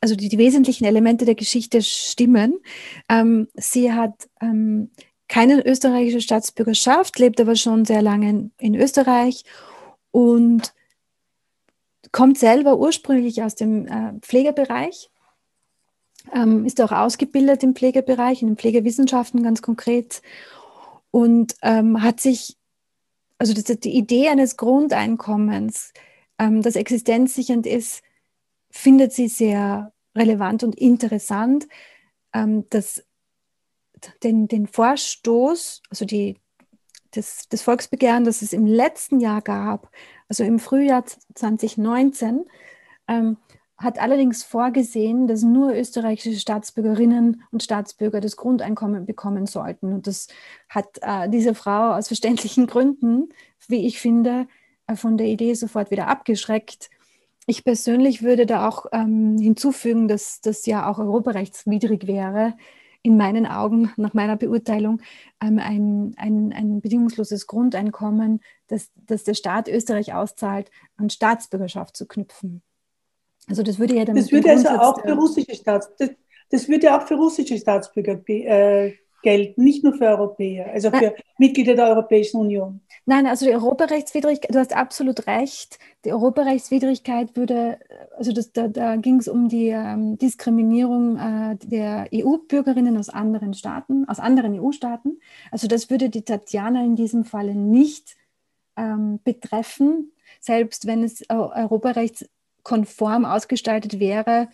also 0.00 0.14
die, 0.14 0.28
die, 0.28 0.38
wesentlichen 0.38 0.84
Elemente 0.84 1.24
der 1.24 1.34
Geschichte 1.34 1.82
stimmen. 1.82 2.60
Ähm, 3.08 3.48
sie 3.54 3.92
hat 3.92 4.28
ähm, 4.40 4.92
keine 5.26 5.66
österreichische 5.66 6.20
Staatsbürgerschaft, 6.20 7.18
lebt 7.18 7.40
aber 7.40 7.56
schon 7.56 7.84
sehr 7.84 8.02
lange 8.02 8.30
in, 8.30 8.52
in 8.58 8.76
Österreich 8.76 9.42
und 10.12 10.74
kommt 12.12 12.38
selber 12.38 12.78
ursprünglich 12.78 13.42
aus 13.42 13.54
dem 13.54 13.86
äh, 13.86 14.12
Pflegebereich, 14.20 15.10
ähm, 16.32 16.64
ist 16.64 16.80
auch 16.80 16.92
ausgebildet 16.92 17.62
im 17.62 17.74
Pflegebereich, 17.74 18.42
in 18.42 18.48
den 18.48 18.56
Pflegewissenschaften 18.56 19.42
ganz 19.42 19.62
konkret 19.62 20.22
und 21.10 21.54
ähm, 21.62 22.02
hat 22.02 22.20
sich, 22.20 22.56
also 23.38 23.54
die 23.54 23.96
Idee 23.96 24.28
eines 24.28 24.56
Grundeinkommens, 24.56 25.92
ähm, 26.38 26.62
das 26.62 26.76
existenzsichernd 26.76 27.66
ist, 27.66 28.02
findet 28.70 29.12
sie 29.12 29.28
sehr 29.28 29.92
relevant 30.14 30.62
und 30.62 30.74
interessant. 30.76 31.66
Das 32.70 33.04
den, 34.22 34.48
den 34.48 34.66
Vorstoß, 34.66 35.82
also 35.90 36.04
die, 36.04 36.36
das, 37.12 37.48
das 37.48 37.62
Volksbegehren, 37.62 38.24
das 38.24 38.42
es 38.42 38.52
im 38.52 38.66
letzten 38.66 39.20
Jahr 39.20 39.42
gab, 39.42 39.90
also 40.32 40.44
im 40.44 40.58
Frühjahr 40.58 41.04
2019, 41.34 42.46
ähm, 43.06 43.36
hat 43.76 43.98
allerdings 43.98 44.42
vorgesehen, 44.42 45.26
dass 45.26 45.42
nur 45.42 45.74
österreichische 45.74 46.40
Staatsbürgerinnen 46.40 47.42
und 47.50 47.62
Staatsbürger 47.62 48.22
das 48.22 48.38
Grundeinkommen 48.38 49.04
bekommen 49.04 49.44
sollten. 49.44 49.92
Und 49.92 50.06
das 50.06 50.28
hat 50.70 50.86
äh, 51.02 51.28
diese 51.28 51.54
Frau 51.54 51.92
aus 51.92 52.06
verständlichen 52.06 52.66
Gründen, 52.66 53.28
wie 53.68 53.86
ich 53.86 54.00
finde, 54.00 54.46
äh, 54.86 54.96
von 54.96 55.18
der 55.18 55.26
Idee 55.26 55.52
sofort 55.52 55.90
wieder 55.90 56.08
abgeschreckt. 56.08 56.88
Ich 57.46 57.62
persönlich 57.62 58.22
würde 58.22 58.46
da 58.46 58.66
auch 58.66 58.86
ähm, 58.92 59.36
hinzufügen, 59.36 60.08
dass 60.08 60.40
das 60.40 60.64
ja 60.64 60.90
auch 60.90 60.98
europarechtswidrig 60.98 62.06
wäre, 62.06 62.54
in 63.02 63.16
meinen 63.16 63.46
Augen, 63.46 63.92
nach 63.96 64.14
meiner 64.14 64.36
Beurteilung, 64.36 65.00
ähm, 65.42 65.58
ein, 65.58 66.14
ein, 66.16 66.52
ein 66.52 66.80
bedingungsloses 66.80 67.46
Grundeinkommen, 67.46 68.40
das, 68.68 68.90
das 68.94 69.24
der 69.24 69.34
Staat 69.34 69.68
Österreich 69.68 70.14
auszahlt, 70.14 70.70
an 70.96 71.10
Staatsbürgerschaft 71.10 71.96
zu 71.96 72.06
knüpfen. 72.06 72.62
Also 73.48 73.62
das 73.62 73.78
würde 73.78 73.96
ja 73.96 74.04
dann. 74.04 74.16
Das 74.16 74.30
würde 74.30 74.50
also 74.50 74.68
auch 74.68 75.00
für 75.00 75.12
russische 75.14 75.54
Staats, 75.54 75.90
das, 75.98 76.10
das 76.50 76.68
würde 76.68 76.94
auch 76.94 77.06
für 77.06 77.14
russische 77.14 77.58
Staatsbürger 77.58 78.20
äh, 78.28 78.94
gelten, 79.22 79.62
nicht 79.64 79.84
nur 79.84 79.94
für 79.94 80.06
Europäer, 80.06 80.70
also 80.72 80.90
für 80.90 80.96
Nein. 80.96 81.12
Mitglieder 81.38 81.74
der 81.74 81.88
Europäischen 81.88 82.38
Union. 82.38 82.80
Nein, 83.06 83.26
also 83.26 83.46
die 83.46 83.52
Europarechtswidrigkeit, 83.52 84.54
du 84.54 84.58
hast 84.58 84.74
absolut 84.74 85.26
recht. 85.26 85.78
Die 86.04 86.12
Europarechtswidrigkeit 86.12 87.36
würde, 87.36 87.78
also 88.16 88.32
das, 88.32 88.52
da, 88.52 88.68
da 88.68 88.96
ging 88.96 89.18
es 89.18 89.28
um 89.28 89.48
die 89.48 89.68
ähm, 89.68 90.18
Diskriminierung 90.18 91.16
äh, 91.16 91.56
der 91.64 92.08
EU-Bürgerinnen 92.12 92.96
aus 92.96 93.08
anderen 93.08 93.54
Staaten, 93.54 94.08
aus 94.08 94.18
anderen 94.18 94.60
EU-Staaten. 94.60 95.20
Also 95.50 95.68
das 95.68 95.90
würde 95.90 96.10
die 96.10 96.22
Tatjana 96.22 96.84
in 96.84 96.96
diesem 96.96 97.24
Falle 97.24 97.54
nicht 97.54 98.16
ähm, 98.76 99.20
betreffen, 99.24 100.12
selbst 100.40 100.86
wenn 100.86 101.02
es 101.04 101.22
äh, 101.22 101.34
europarechtskonform 101.34 103.24
ausgestaltet 103.24 104.00
wäre 104.00 104.48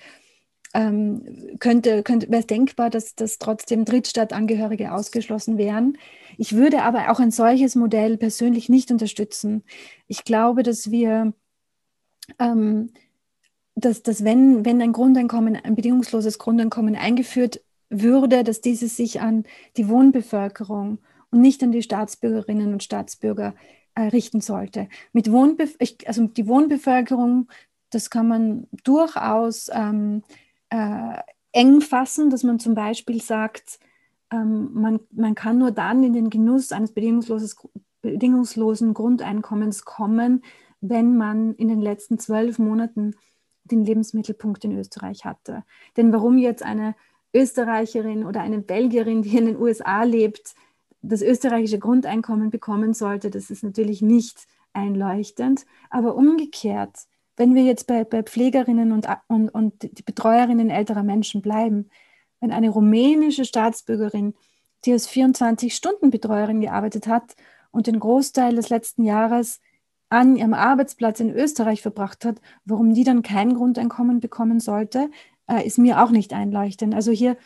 ähm, 0.74 1.56
könnte, 1.60 2.02
könnte 2.02 2.28
wäre 2.28 2.40
es 2.40 2.46
denkbar, 2.46 2.90
dass, 2.90 3.14
dass 3.14 3.38
trotzdem 3.38 3.84
Drittstaatangehörige 3.84 4.92
ausgeschlossen 4.92 5.58
wären. 5.58 5.96
Ich 6.36 6.54
würde 6.54 6.82
aber 6.82 7.10
auch 7.10 7.20
ein 7.20 7.30
solches 7.30 7.74
Modell 7.74 8.16
persönlich 8.16 8.68
nicht 8.68 8.90
unterstützen. 8.90 9.64
Ich 10.06 10.24
glaube, 10.24 10.62
dass 10.62 10.90
wir, 10.90 11.32
ähm, 12.38 12.92
dass, 13.74 14.02
dass 14.02 14.24
wenn, 14.24 14.64
wenn 14.64 14.82
ein 14.82 14.92
Grundeinkommen, 14.92 15.56
ein 15.56 15.74
bedingungsloses 15.74 16.38
Grundeinkommen 16.38 16.96
eingeführt 16.96 17.60
würde, 17.90 18.44
dass 18.44 18.60
dieses 18.60 18.96
sich 18.96 19.20
an 19.20 19.44
die 19.76 19.88
Wohnbevölkerung 19.88 20.98
und 21.30 21.40
nicht 21.40 21.62
an 21.62 21.72
die 21.72 21.82
Staatsbürgerinnen 21.82 22.72
und 22.72 22.82
Staatsbürger 22.82 23.54
äh, 23.94 24.02
richten 24.02 24.40
sollte. 24.40 24.88
Mit 25.12 25.32
Wohnbef 25.32 25.76
also 26.06 26.26
die 26.26 26.46
Wohnbevölkerung, 26.46 27.48
das 27.90 28.10
kann 28.10 28.28
man 28.28 28.66
durchaus 28.84 29.70
ähm, 29.72 30.22
äh, 30.70 31.18
eng 31.52 31.80
fassen, 31.80 32.30
dass 32.30 32.42
man 32.42 32.58
zum 32.58 32.74
Beispiel 32.74 33.20
sagt, 33.20 33.78
ähm, 34.30 34.70
man, 34.74 35.00
man 35.10 35.34
kann 35.34 35.58
nur 35.58 35.70
dann 35.70 36.02
in 36.02 36.12
den 36.12 36.30
Genuss 36.30 36.72
eines 36.72 36.92
bedingungslosen 36.92 38.94
Grundeinkommens 38.94 39.84
kommen, 39.84 40.42
wenn 40.80 41.16
man 41.16 41.54
in 41.54 41.68
den 41.68 41.80
letzten 41.80 42.18
zwölf 42.18 42.58
Monaten 42.58 43.14
den 43.64 43.84
Lebensmittelpunkt 43.84 44.64
in 44.64 44.78
Österreich 44.78 45.24
hatte. 45.24 45.64
Denn 45.96 46.12
warum 46.12 46.38
jetzt 46.38 46.62
eine 46.62 46.94
Österreicherin 47.34 48.24
oder 48.24 48.40
eine 48.40 48.60
Belgierin, 48.60 49.22
die 49.22 49.36
in 49.36 49.46
den 49.46 49.58
USA 49.58 50.02
lebt, 50.02 50.54
das 51.02 51.22
österreichische 51.22 51.78
Grundeinkommen 51.78 52.50
bekommen 52.50 52.94
sollte, 52.94 53.30
das 53.30 53.50
ist 53.50 53.62
natürlich 53.62 54.02
nicht 54.02 54.46
einleuchtend. 54.72 55.66
Aber 55.90 56.16
umgekehrt, 56.16 57.06
wenn 57.38 57.54
wir 57.54 57.62
jetzt 57.62 57.86
bei, 57.86 58.04
bei 58.04 58.22
Pflegerinnen 58.22 58.92
und, 58.92 59.06
und, 59.28 59.48
und 59.48 59.82
die 59.82 60.02
Betreuerinnen 60.02 60.70
älterer 60.70 61.04
Menschen 61.04 61.40
bleiben, 61.40 61.88
wenn 62.40 62.52
eine 62.52 62.68
rumänische 62.68 63.44
Staatsbürgerin, 63.44 64.34
die 64.84 64.92
als 64.92 65.08
24-Stunden-Betreuerin 65.08 66.60
gearbeitet 66.60 67.06
hat 67.06 67.36
und 67.70 67.86
den 67.86 68.00
Großteil 68.00 68.56
des 68.56 68.68
letzten 68.68 69.04
Jahres 69.04 69.60
an 70.08 70.36
ihrem 70.36 70.54
Arbeitsplatz 70.54 71.20
in 71.20 71.30
Österreich 71.30 71.82
verbracht 71.82 72.24
hat, 72.24 72.40
warum 72.64 72.94
die 72.94 73.04
dann 73.04 73.22
kein 73.22 73.54
Grundeinkommen 73.54 74.20
bekommen 74.20 74.58
sollte, 74.58 75.10
äh, 75.46 75.66
ist 75.66 75.78
mir 75.78 76.02
auch 76.02 76.10
nicht 76.10 76.32
einleuchtend. 76.32 76.94
Also 76.94 77.12
hier, 77.12 77.36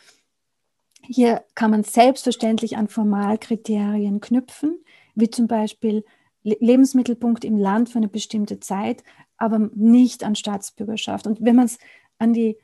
hier 1.01 1.43
kann 1.55 1.71
man 1.71 1.83
selbstverständlich 1.83 2.77
an 2.77 2.87
Formalkriterien 2.87 4.21
knüpfen, 4.21 4.83
wie 5.13 5.29
zum 5.29 5.47
Beispiel 5.47 6.03
Lebensmittelpunkt 6.43 7.45
im 7.45 7.57
Land 7.57 7.89
für 7.89 7.97
eine 7.97 8.09
bestimmte 8.09 8.59
Zeit, 8.59 9.03
aber 9.37 9.59
nicht 9.73 10.23
an 10.23 10.35
Staatsbürgerschaft. 10.35 11.25
Und 11.27 11.43
wenn 11.43 11.55
man 11.55 11.65
es 11.65 11.77
an 12.17 12.33
die 12.33 12.57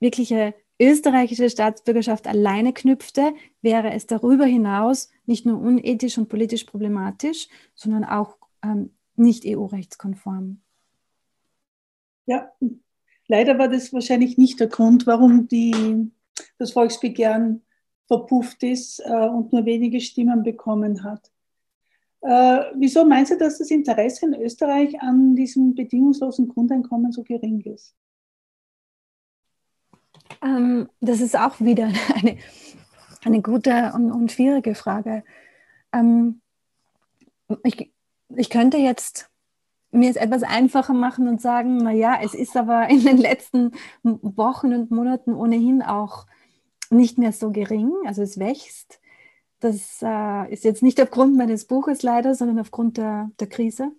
wirkliche 0.00 0.54
österreichische 0.80 1.48
Staatsbürgerschaft 1.48 2.26
alleine 2.26 2.72
knüpfte, 2.72 3.34
wäre 3.60 3.92
es 3.92 4.06
darüber 4.06 4.44
hinaus 4.44 5.10
nicht 5.26 5.46
nur 5.46 5.60
unethisch 5.60 6.18
und 6.18 6.28
politisch 6.28 6.64
problematisch, 6.64 7.48
sondern 7.74 8.04
auch 8.04 8.36
ähm, 8.64 8.90
nicht 9.14 9.44
EU-rechtskonform. 9.46 10.60
Ja, 12.26 12.52
leider 13.28 13.58
war 13.58 13.68
das 13.68 13.92
wahrscheinlich 13.92 14.38
nicht 14.38 14.60
der 14.60 14.68
Grund, 14.68 15.06
warum 15.06 15.48
die, 15.48 16.10
das 16.58 16.72
Volksbegehren 16.72 17.62
verpufft 18.06 18.62
ist 18.62 19.00
äh, 19.00 19.28
und 19.28 19.52
nur 19.52 19.64
wenige 19.64 20.00
Stimmen 20.00 20.42
bekommen 20.42 21.04
hat. 21.04 21.30
Äh, 22.22 22.70
wieso 22.76 23.04
meinst 23.04 23.32
du, 23.32 23.36
dass 23.36 23.58
das 23.58 23.70
Interesse 23.70 24.26
in 24.26 24.34
Österreich 24.34 25.00
an 25.02 25.34
diesem 25.34 25.74
bedingungslosen 25.74 26.48
Grundeinkommen 26.48 27.10
so 27.10 27.22
gering 27.24 27.60
ist? 27.62 27.96
Ähm, 30.40 30.88
das 31.00 31.20
ist 31.20 31.36
auch 31.36 31.60
wieder 31.60 31.90
eine, 32.14 32.38
eine 33.24 33.42
gute 33.42 33.92
und, 33.94 34.12
und 34.12 34.30
schwierige 34.30 34.74
Frage. 34.74 35.24
Ähm, 35.92 36.40
ich, 37.64 37.92
ich 38.36 38.50
könnte 38.50 38.78
jetzt 38.78 39.28
mir 39.90 40.08
es 40.08 40.16
etwas 40.16 40.42
einfacher 40.42 40.94
machen 40.94 41.28
und 41.28 41.40
sagen, 41.40 41.76
naja, 41.78 42.18
es 42.22 42.34
ist 42.34 42.56
aber 42.56 42.88
in 42.88 43.04
den 43.04 43.18
letzten 43.18 43.72
Wochen 44.02 44.72
und 44.72 44.90
Monaten 44.90 45.34
ohnehin 45.34 45.82
auch 45.82 46.26
nicht 46.88 47.18
mehr 47.18 47.32
so 47.32 47.50
gering, 47.50 47.92
also 48.06 48.22
es 48.22 48.38
wächst. 48.38 49.00
Das 49.62 50.02
äh, 50.02 50.52
ist 50.52 50.64
jetzt 50.64 50.82
nicht 50.82 51.00
aufgrund 51.00 51.36
meines 51.36 51.66
Buches 51.66 52.02
leider, 52.02 52.34
sondern 52.34 52.58
aufgrund 52.58 52.96
der, 52.96 53.30
der 53.38 53.46
Krise. 53.46 53.92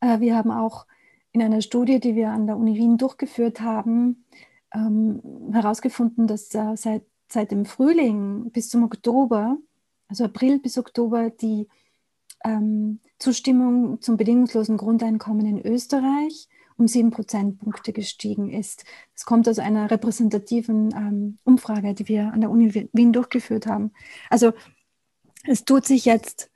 Äh, 0.00 0.20
wir 0.20 0.36
haben 0.36 0.52
auch 0.52 0.86
in 1.32 1.42
einer 1.42 1.60
Studie, 1.60 1.98
die 1.98 2.14
wir 2.14 2.30
an 2.30 2.46
der 2.46 2.56
Uni 2.56 2.76
Wien 2.76 2.98
durchgeführt 2.98 3.60
haben, 3.60 4.24
ähm, 4.72 5.20
herausgefunden, 5.50 6.28
dass 6.28 6.54
äh, 6.54 6.76
seit, 6.76 7.02
seit 7.26 7.50
dem 7.50 7.64
Frühling 7.64 8.52
bis 8.52 8.68
zum 8.68 8.84
Oktober, 8.84 9.58
also 10.06 10.22
April 10.22 10.60
bis 10.60 10.78
Oktober, 10.78 11.30
die 11.30 11.66
ähm, 12.44 13.00
Zustimmung 13.18 14.00
zum 14.02 14.16
bedingungslosen 14.16 14.76
Grundeinkommen 14.76 15.46
in 15.46 15.66
Österreich 15.66 16.48
um 16.76 16.88
sieben 16.88 17.10
Prozentpunkte 17.10 17.92
gestiegen 17.92 18.50
ist. 18.50 18.84
Das 19.14 19.24
kommt 19.24 19.48
aus 19.48 19.58
einer 19.58 19.90
repräsentativen 19.90 20.94
ähm, 20.94 21.38
Umfrage, 21.44 21.94
die 21.94 22.08
wir 22.08 22.32
an 22.32 22.40
der 22.40 22.50
Uni 22.50 22.88
Wien 22.92 23.12
durchgeführt 23.12 23.66
haben. 23.66 23.92
Also 24.30 24.52
es 25.46 25.64
tut 25.64 25.86
sich 25.86 26.04
jetzt 26.04 26.50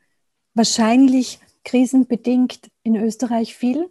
wahrscheinlich 0.55 1.41
krisenbedingt 1.65 2.71
in 2.83 2.97
Österreich 2.97 3.57
viel. 3.57 3.91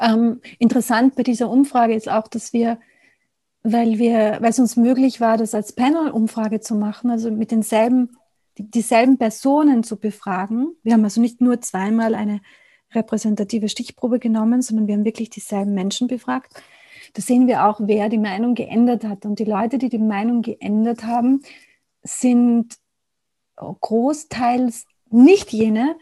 Ähm, 0.00 0.40
interessant 0.58 1.14
bei 1.16 1.22
dieser 1.22 1.48
Umfrage 1.48 1.94
ist 1.94 2.08
auch, 2.08 2.28
dass 2.28 2.52
wir, 2.52 2.78
weil 3.62 3.98
wir, 3.98 4.38
weil 4.40 4.50
es 4.50 4.58
uns 4.58 4.76
möglich 4.76 5.20
war, 5.20 5.36
das 5.36 5.54
als 5.54 5.72
Panel-Umfrage 5.72 6.60
zu 6.60 6.74
machen, 6.74 7.10
also 7.10 7.30
mit 7.30 7.50
denselben, 7.50 8.16
die, 8.58 8.70
dieselben 8.70 9.18
Personen 9.18 9.84
zu 9.84 9.98
befragen. 9.98 10.76
Wir 10.82 10.94
haben 10.94 11.04
also 11.04 11.20
nicht 11.20 11.40
nur 11.40 11.60
zweimal 11.60 12.14
eine 12.14 12.40
repräsentative 12.94 13.68
Stichprobe 13.68 14.18
genommen, 14.18 14.62
sondern 14.62 14.86
wir 14.86 14.94
haben 14.94 15.04
wirklich 15.04 15.30
dieselben 15.30 15.74
Menschen 15.74 16.08
befragt. 16.08 16.62
Da 17.14 17.22
sehen 17.22 17.46
wir 17.46 17.66
auch, 17.66 17.80
wer 17.82 18.08
die 18.08 18.18
Meinung 18.18 18.54
geändert 18.54 19.04
hat. 19.04 19.26
Und 19.26 19.38
die 19.38 19.44
Leute, 19.44 19.78
die 19.78 19.88
die 19.88 19.98
Meinung 19.98 20.42
geändert 20.42 21.04
haben, 21.04 21.42
sind 22.02 22.76
großteils 23.56 24.86
nicht 25.10 25.52
jene, 25.52 25.96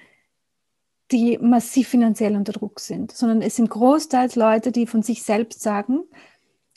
die 1.10 1.38
massiv 1.38 1.88
finanziell 1.88 2.36
unter 2.36 2.52
Druck 2.52 2.78
sind, 2.78 3.12
sondern 3.12 3.42
es 3.42 3.56
sind 3.56 3.68
großteils 3.68 4.36
Leute, 4.36 4.70
die 4.70 4.86
von 4.86 5.02
sich 5.02 5.24
selbst 5.24 5.60
sagen, 5.60 6.04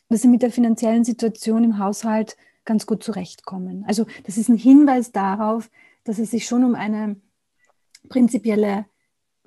dass 0.10 0.24
sie 0.24 0.28
mit 0.28 0.42
der 0.42 0.52
finanziellen 0.52 1.04
Situation 1.04 1.64
im 1.64 1.78
Haushalt 1.78 2.36
ganz 2.66 2.86
gut 2.86 3.04
zurechtkommen. 3.04 3.84
Also 3.88 4.06
das 4.26 4.38
ist 4.38 4.50
ein 4.50 4.58
Hinweis 4.58 5.12
darauf, 5.12 5.70
dass 6.04 6.18
es 6.18 6.32
sich 6.32 6.46
schon 6.46 6.64
um 6.64 6.76
eine 6.76 7.18
prinzipielle 8.10 8.86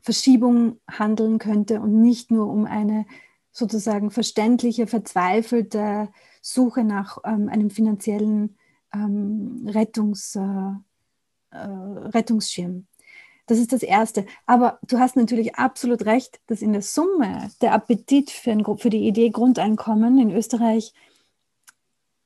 Verschiebung 0.07 0.79
handeln 0.89 1.39
könnte 1.39 1.81
und 1.81 2.01
nicht 2.01 2.31
nur 2.31 2.47
um 2.47 2.65
eine 2.65 3.07
sozusagen 3.51 4.13
verständliche, 4.13 4.87
verzweifelte 4.87 6.11
Suche 6.41 6.85
nach 6.85 7.19
ähm, 7.25 7.49
einem 7.49 7.71
finanziellen 7.71 8.57
ähm, 8.95 9.67
Rettungs, 9.69 10.37
äh, 10.37 10.71
äh, 11.51 11.59
Rettungsschirm. 11.59 12.87
Das 13.47 13.59
ist 13.59 13.73
das 13.73 13.83
Erste. 13.83 14.27
Aber 14.47 14.79
du 14.87 15.01
hast 15.01 15.17
natürlich 15.17 15.57
absolut 15.57 16.07
recht, 16.07 16.41
dass 16.47 16.63
in 16.63 16.73
der 16.73 16.83
Summe 16.83 17.51
der 17.61 17.73
Appetit 17.73 18.31
für, 18.31 18.53
ein, 18.53 18.65
für 18.79 18.91
die 18.91 19.09
Idee 19.09 19.31
Grundeinkommen 19.31 20.19
in 20.19 20.31
Österreich 20.31 20.93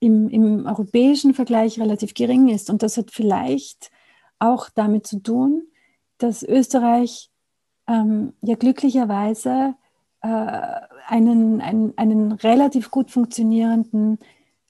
im, 0.00 0.28
im 0.28 0.66
europäischen 0.66 1.32
Vergleich 1.32 1.80
relativ 1.80 2.12
gering 2.12 2.48
ist. 2.48 2.68
Und 2.68 2.82
das 2.82 2.98
hat 2.98 3.10
vielleicht 3.10 3.90
auch 4.38 4.68
damit 4.68 5.06
zu 5.06 5.20
tun, 5.20 5.62
dass 6.18 6.42
Österreich 6.42 7.29
ähm, 7.90 8.32
ja 8.40 8.54
glücklicherweise 8.54 9.74
äh, 10.22 10.62
einen, 11.08 11.60
einen, 11.60 11.92
einen 11.98 12.32
relativ 12.32 12.90
gut 12.90 13.10
funktionierenden 13.10 14.18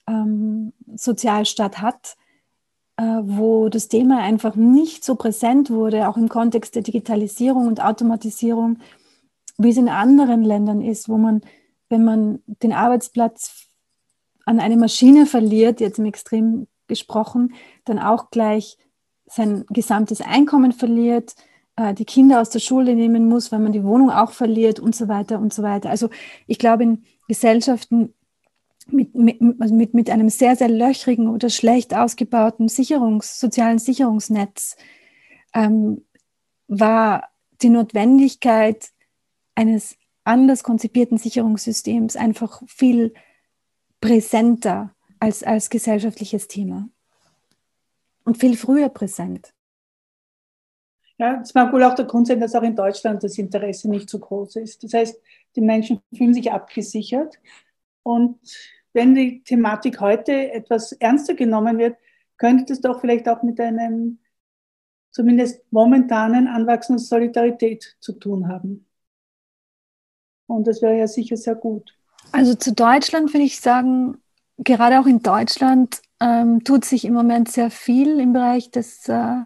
ähm, 0.08 0.72
Sozialstaat 0.96 1.82
hat, 1.82 2.16
äh, 2.96 3.02
wo 3.02 3.68
das 3.68 3.88
Thema 3.88 4.20
einfach 4.20 4.56
nicht 4.56 5.04
so 5.04 5.16
präsent 5.16 5.68
wurde, 5.70 6.08
auch 6.08 6.16
im 6.16 6.30
Kontext 6.30 6.74
der 6.74 6.82
Digitalisierung 6.82 7.66
und 7.66 7.82
Automatisierung, 7.82 8.78
wie 9.58 9.68
es 9.68 9.76
in 9.76 9.90
anderen 9.90 10.42
Ländern 10.42 10.80
ist, 10.80 11.10
wo 11.10 11.18
man, 11.18 11.42
wenn 11.90 12.04
man 12.04 12.42
den 12.46 12.72
Arbeitsplatz 12.72 13.66
an 14.46 14.60
eine 14.60 14.78
Maschine 14.78 15.26
verliert, 15.26 15.80
jetzt 15.80 15.98
im 15.98 16.06
Extrem 16.06 16.68
gesprochen, 16.86 17.52
dann 17.84 17.98
auch 17.98 18.30
gleich 18.30 18.78
sein 19.26 19.64
gesamtes 19.68 20.22
Einkommen 20.22 20.72
verliert, 20.72 21.34
äh, 21.76 21.94
die 21.94 22.04
Kinder 22.04 22.40
aus 22.40 22.50
der 22.50 22.60
Schule 22.60 22.94
nehmen 22.94 23.28
muss, 23.28 23.52
weil 23.52 23.60
man 23.60 23.72
die 23.72 23.84
Wohnung 23.84 24.10
auch 24.10 24.32
verliert 24.32 24.80
und 24.80 24.94
so 24.94 25.08
weiter 25.08 25.38
und 25.38 25.52
so 25.52 25.62
weiter. 25.62 25.90
Also 25.90 26.10
ich 26.46 26.58
glaube, 26.58 26.82
in 26.84 27.04
Gesellschaften 27.28 28.14
mit, 28.86 29.14
mit, 29.14 29.40
also 29.60 29.74
mit, 29.74 29.94
mit 29.94 30.10
einem 30.10 30.28
sehr, 30.28 30.56
sehr 30.56 30.68
löchrigen 30.68 31.28
oder 31.28 31.48
schlecht 31.48 31.94
ausgebauten 31.94 32.68
Sicherungs-, 32.68 33.38
sozialen 33.38 33.78
Sicherungsnetz 33.78 34.76
ähm, 35.54 36.04
war 36.66 37.28
die 37.62 37.68
Notwendigkeit 37.68 38.90
eines 39.54 39.96
anders 40.24 40.62
konzipierten 40.62 41.18
Sicherungssystems 41.18 42.16
einfach 42.16 42.62
viel 42.66 43.14
präsenter 44.00 44.94
als, 45.18 45.42
als 45.42 45.70
gesellschaftliches 45.70 46.48
Thema 46.48 46.88
und 48.24 48.38
viel 48.38 48.56
früher 48.56 48.88
präsent. 48.88 49.52
Ja, 51.20 51.38
es 51.42 51.52
mag 51.52 51.70
wohl 51.70 51.84
auch 51.84 51.94
der 51.94 52.06
Grund 52.06 52.28
sein, 52.28 52.40
dass 52.40 52.54
auch 52.54 52.62
in 52.62 52.74
Deutschland 52.74 53.22
das 53.22 53.36
Interesse 53.36 53.90
nicht 53.90 54.08
so 54.08 54.18
groß 54.18 54.56
ist. 54.56 54.82
Das 54.82 54.94
heißt, 54.94 55.20
die 55.54 55.60
Menschen 55.60 56.00
fühlen 56.16 56.32
sich 56.32 56.50
abgesichert. 56.50 57.38
Und 58.02 58.38
wenn 58.94 59.14
die 59.14 59.42
Thematik 59.42 60.00
heute 60.00 60.50
etwas 60.50 60.92
ernster 60.92 61.34
genommen 61.34 61.76
wird, 61.76 61.98
könnte 62.38 62.64
das 62.68 62.80
doch 62.80 63.02
vielleicht 63.02 63.28
auch 63.28 63.42
mit 63.42 63.60
einem 63.60 64.18
zumindest 65.10 65.60
momentanen 65.70 66.48
Anwachsen 66.48 66.96
der 66.96 67.04
Solidarität 67.04 67.98
zu 68.00 68.12
tun 68.12 68.48
haben. 68.48 68.86
Und 70.46 70.66
das 70.66 70.80
wäre 70.80 70.96
ja 70.96 71.06
sicher 71.06 71.36
sehr 71.36 71.54
gut. 71.54 71.94
Also 72.32 72.54
zu 72.54 72.72
Deutschland 72.72 73.34
würde 73.34 73.44
ich 73.44 73.60
sagen, 73.60 74.16
gerade 74.56 74.98
auch 74.98 75.06
in 75.06 75.22
Deutschland 75.22 76.00
ähm, 76.18 76.64
tut 76.64 76.86
sich 76.86 77.04
im 77.04 77.12
Moment 77.12 77.50
sehr 77.50 77.70
viel 77.70 78.20
im 78.20 78.32
Bereich 78.32 78.70
des 78.70 79.06
äh, 79.06 79.42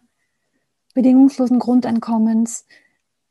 bedingungslosen 0.94 1.58
Grundeinkommens. 1.58 2.66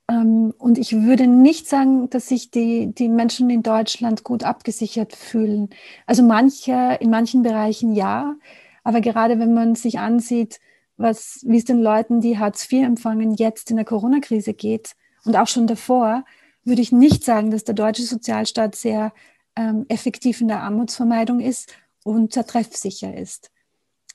Ähm, 0.10 0.54
und 0.58 0.78
ich 0.78 0.93
würde 0.93 1.28
nicht 1.28 1.67
sagen, 1.67 2.10
dass 2.10 2.28
sich 2.28 2.52
die, 2.52 2.93
die 2.93 3.10
Menschen 3.10 3.49
in 3.49 3.63
Deutschland 3.63 4.23
gut 4.23 4.43
abgesichert 4.43 5.15
fühlen. 5.15 5.69
Also 6.06 6.23
manche, 6.23 6.97
in 6.99 7.10
manchen 7.10 7.41
Bereichen 7.41 7.93
ja, 7.93 8.36
aber 8.84 9.02
gerade 9.02 9.39
wenn 9.39 9.54
man 9.54 9.76
sich 9.76 9.99
ansieht, 9.99 10.60
was, 10.97 11.39
wie 11.47 11.58
es 11.58 11.65
den 11.65 11.82
Leuten, 11.82 12.21
die 12.21 12.38
Hartz 12.38 12.71
IV 12.71 12.84
empfangen, 12.84 13.34
jetzt 13.34 13.71
in 13.71 13.78
der 13.78 13.86
Corona-Krise 13.86 14.54
geht 14.54 14.95
und 15.26 15.36
auch 15.36 15.47
schon 15.47 15.67
davor, 15.67 16.23
würde 16.63 16.82
ich 16.82 16.91
nicht 16.91 17.23
sagen, 17.23 17.49
dass 17.49 17.63
der 17.63 17.76
deutsche 17.76 18.04
Sozialstaat 18.04 18.76
sehr 18.76 19.13
ähm, 19.56 19.86
effektiv 19.88 20.41
in 20.41 20.49
der 20.49 20.62
Armutsvermeidung 20.62 21.39
ist 21.39 21.73
und 22.04 22.34
sehr 22.34 22.45
treffsicher 22.45 23.15
ist 23.15 23.52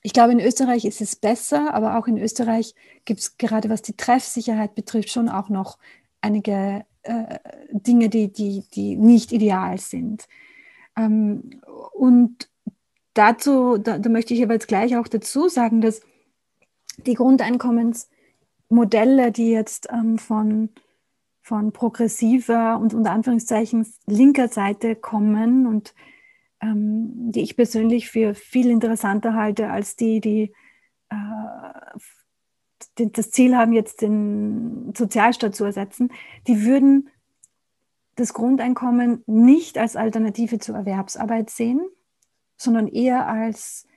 ich 0.01 0.13
glaube, 0.13 0.31
in 0.31 0.39
Österreich 0.39 0.85
ist 0.85 1.01
es 1.01 1.15
besser, 1.15 1.73
aber 1.73 1.97
auch 1.97 2.07
in 2.07 2.17
Österreich 2.17 2.73
gibt 3.05 3.19
es 3.19 3.37
gerade 3.37 3.69
was 3.69 3.81
die 3.81 3.97
Treffsicherheit 3.97 4.75
betrifft 4.75 5.11
schon 5.11 5.29
auch 5.29 5.49
noch 5.49 5.77
einige 6.21 6.85
äh, 7.03 7.39
Dinge, 7.71 8.09
die, 8.09 8.31
die, 8.31 8.63
die 8.73 8.95
nicht 8.95 9.31
ideal 9.31 9.77
sind. 9.77 10.27
Ähm, 10.95 11.61
und 11.93 12.49
dazu, 13.13 13.77
da, 13.77 13.99
da, 13.99 14.09
möchte 14.09 14.33
ich 14.33 14.41
aber 14.43 14.53
jetzt 14.53 14.67
gleich 14.67 14.97
auch 14.97 15.07
dazu 15.07 15.47
sagen, 15.49 15.81
dass 15.81 16.01
die 17.05 17.13
Grundeinkommensmodelle, 17.13 19.31
die 19.31 19.51
jetzt 19.51 19.87
ähm, 19.91 20.17
von, 20.17 20.69
von 21.41 21.71
progressiver 21.71 22.77
und 22.79 22.93
unter 22.93 23.11
Anführungszeichen 23.11 23.87
linker 24.05 24.49
Seite 24.49 24.95
kommen 24.95 25.67
und 25.67 25.93
ähm, 26.61 27.31
die 27.31 27.41
ich 27.41 27.55
persönlich 27.55 28.09
für 28.09 28.33
viel 28.35 28.69
interessanter 28.69 29.33
halte 29.33 29.69
als 29.69 29.95
die, 29.95 30.19
die 30.19 30.53
äh, 31.09 31.15
das 32.95 33.31
Ziel 33.31 33.55
haben, 33.55 33.73
jetzt 33.73 34.01
den 34.01 34.93
Sozialstaat 34.95 35.55
zu 35.55 35.65
ersetzen, 35.65 36.11
die 36.47 36.65
würden 36.65 37.09
das 38.15 38.33
Grundeinkommen 38.33 39.23
nicht 39.25 39.77
als 39.77 39.95
Alternative 39.95 40.59
zur 40.59 40.75
Erwerbsarbeit 40.75 41.49
sehen, 41.49 41.81
sondern 42.57 42.87
eher 42.87 43.27
als, 43.27 43.87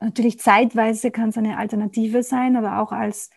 natürlich 0.00 0.38
zeitweise 0.38 1.10
kann 1.10 1.28
es 1.28 1.38
eine 1.38 1.58
Alternative 1.58 2.22
sein, 2.22 2.56
aber 2.56 2.80
auch 2.80 2.92
als 2.92 3.30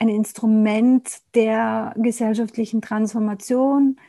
ein 0.00 0.08
Instrument 0.08 1.20
der 1.34 1.94
gesellschaftlichen 1.96 2.82
Transformation, 2.82 4.00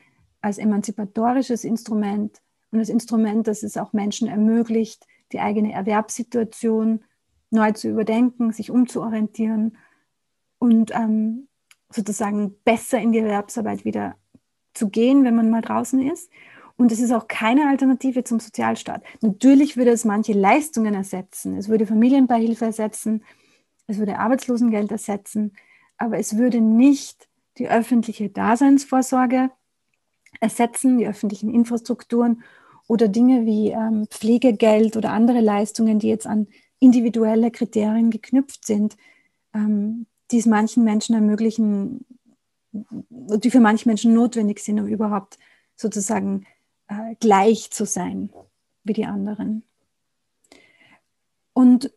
als 0.41 0.57
emanzipatorisches 0.57 1.63
Instrument 1.63 2.41
und 2.71 2.79
das 2.79 2.89
Instrument, 2.89 3.47
das 3.47 3.63
es 3.63 3.77
auch 3.77 3.93
Menschen 3.93 4.27
ermöglicht, 4.27 5.05
die 5.31 5.39
eigene 5.39 5.73
Erwerbssituation 5.73 7.03
neu 7.49 7.71
zu 7.73 7.89
überdenken, 7.89 8.51
sich 8.51 8.71
umzuorientieren 8.71 9.77
und 10.57 10.91
ähm, 10.93 11.47
sozusagen 11.89 12.55
besser 12.63 12.99
in 12.99 13.11
die 13.11 13.19
Erwerbsarbeit 13.19 13.83
wieder 13.83 14.15
zu 14.73 14.89
gehen, 14.89 15.23
wenn 15.25 15.35
man 15.35 15.49
mal 15.49 15.61
draußen 15.61 16.01
ist. 16.01 16.29
Und 16.77 16.91
es 16.91 16.99
ist 16.99 17.11
auch 17.11 17.27
keine 17.27 17.67
Alternative 17.67 18.23
zum 18.23 18.39
Sozialstaat. 18.39 19.03
Natürlich 19.21 19.77
würde 19.77 19.91
es 19.91 20.05
manche 20.05 20.33
Leistungen 20.33 20.93
ersetzen. 20.93 21.57
Es 21.57 21.67
würde 21.67 21.85
Familienbeihilfe 21.85 22.65
ersetzen, 22.65 23.23
es 23.87 23.97
würde 23.97 24.17
Arbeitslosengeld 24.17 24.91
ersetzen, 24.91 25.53
aber 25.97 26.17
es 26.17 26.37
würde 26.37 26.61
nicht 26.61 27.27
die 27.57 27.67
öffentliche 27.67 28.29
Daseinsvorsorge 28.29 29.51
ersetzen, 30.39 30.97
die 30.97 31.07
öffentlichen 31.07 31.53
Infrastrukturen 31.53 32.43
oder 32.91 33.07
Dinge 33.07 33.45
wie 33.45 33.69
ähm, 33.69 34.05
Pflegegeld 34.09 34.97
oder 34.97 35.13
andere 35.13 35.39
Leistungen, 35.39 35.97
die 35.97 36.09
jetzt 36.09 36.27
an 36.27 36.47
individuelle 36.79 37.49
Kriterien 37.49 38.09
geknüpft 38.09 38.65
sind, 38.65 38.97
ähm, 39.53 40.07
die 40.29 40.39
es 40.39 40.45
manchen 40.45 40.83
Menschen 40.83 41.15
ermöglichen, 41.15 42.05
die 42.73 43.49
für 43.49 43.61
manche 43.61 43.87
Menschen 43.87 44.13
notwendig 44.13 44.59
sind, 44.59 44.77
um 44.77 44.87
überhaupt 44.87 45.39
sozusagen 45.77 46.45
äh, 46.89 47.15
gleich 47.21 47.71
zu 47.71 47.85
sein 47.85 48.29
wie 48.83 48.91
die 48.91 49.05
anderen. 49.05 49.63
Und, 51.53 51.93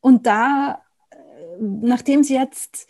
und 0.00 0.24
da, 0.24 0.82
äh, 1.10 1.16
nachdem 1.60 2.20
es 2.20 2.30
jetzt 2.30 2.86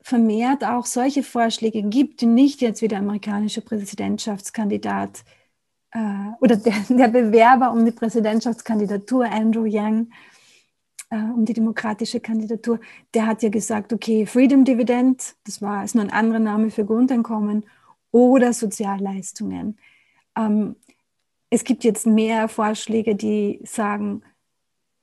vermehrt 0.00 0.64
auch 0.64 0.86
solche 0.86 1.22
Vorschläge 1.22 1.84
gibt, 1.84 2.20
die 2.20 2.26
nicht 2.26 2.60
jetzt 2.60 2.82
wie 2.82 2.88
der 2.88 2.98
amerikanische 2.98 3.60
Präsidentschaftskandidat 3.60 5.20
äh, 5.20 5.39
oder 6.40 6.56
der, 6.56 6.74
der, 6.88 7.08
Bewerber 7.08 7.72
um 7.72 7.84
die 7.84 7.90
Präsidentschaftskandidatur, 7.90 9.24
Andrew 9.26 9.64
Yang, 9.64 10.10
äh, 11.10 11.16
um 11.16 11.44
die 11.44 11.52
demokratische 11.52 12.20
Kandidatur, 12.20 12.78
der 13.12 13.26
hat 13.26 13.42
ja 13.42 13.48
gesagt, 13.48 13.92
okay, 13.92 14.24
Freedom 14.26 14.64
Dividend, 14.64 15.34
das 15.44 15.60
war 15.60 15.82
ist 15.82 15.94
nur 15.94 16.04
ein 16.04 16.12
anderer 16.12 16.38
Name 16.38 16.70
für 16.70 16.84
Grundeinkommen, 16.84 17.64
oder 18.12 18.52
Sozialleistungen. 18.52 19.78
Ähm, 20.36 20.76
es 21.50 21.64
gibt 21.64 21.84
jetzt 21.84 22.06
mehr 22.06 22.48
Vorschläge, 22.48 23.16
die 23.16 23.60
sagen, 23.64 24.22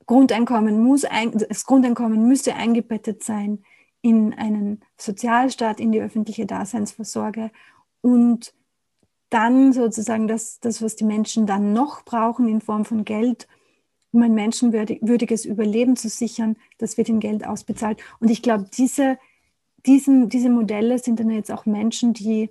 Grundeinkommen 0.06 0.82
muss 0.82 1.04
ein, 1.04 1.32
das 1.32 1.66
Grundeinkommen 1.66 2.26
müsste 2.26 2.54
eingebettet 2.54 3.22
sein 3.22 3.62
in 4.00 4.32
einen 4.32 4.80
Sozialstaat, 4.96 5.80
in 5.80 5.92
die 5.92 6.00
öffentliche 6.00 6.46
Daseinsvorsorge 6.46 7.50
und 8.00 8.54
dann 9.30 9.72
sozusagen 9.72 10.28
das, 10.28 10.60
das, 10.60 10.82
was 10.82 10.96
die 10.96 11.04
Menschen 11.04 11.46
dann 11.46 11.72
noch 11.72 12.04
brauchen 12.04 12.48
in 12.48 12.60
Form 12.60 12.84
von 12.84 13.04
Geld, 13.04 13.46
um 14.12 14.22
ein 14.22 14.34
menschenwürdiges 14.34 15.44
Überleben 15.44 15.96
zu 15.96 16.08
sichern, 16.08 16.56
das 16.78 16.96
wird 16.96 17.08
in 17.08 17.20
Geld 17.20 17.46
ausbezahlt. 17.46 18.00
Und 18.20 18.30
ich 18.30 18.42
glaube, 18.42 18.68
diese, 18.76 19.18
diesen, 19.86 20.28
diese 20.28 20.48
Modelle 20.48 20.98
sind 20.98 21.20
dann 21.20 21.30
jetzt 21.30 21.52
auch 21.52 21.66
Menschen, 21.66 22.14
die, 22.14 22.50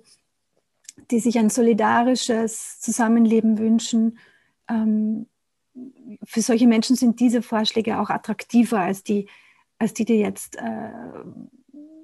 die 1.10 1.18
sich 1.18 1.38
ein 1.38 1.50
solidarisches 1.50 2.80
Zusammenleben 2.80 3.58
wünschen. 3.58 4.18
Ähm, 4.68 5.26
für 6.24 6.42
solche 6.42 6.66
Menschen 6.66 6.96
sind 6.96 7.20
diese 7.20 7.42
Vorschläge 7.42 8.00
auch 8.00 8.10
attraktiver 8.10 8.80
als 8.80 9.02
die, 9.02 9.28
als 9.78 9.94
die, 9.94 10.04
die 10.04 10.14
jetzt 10.14 10.56
äh, 10.56 10.90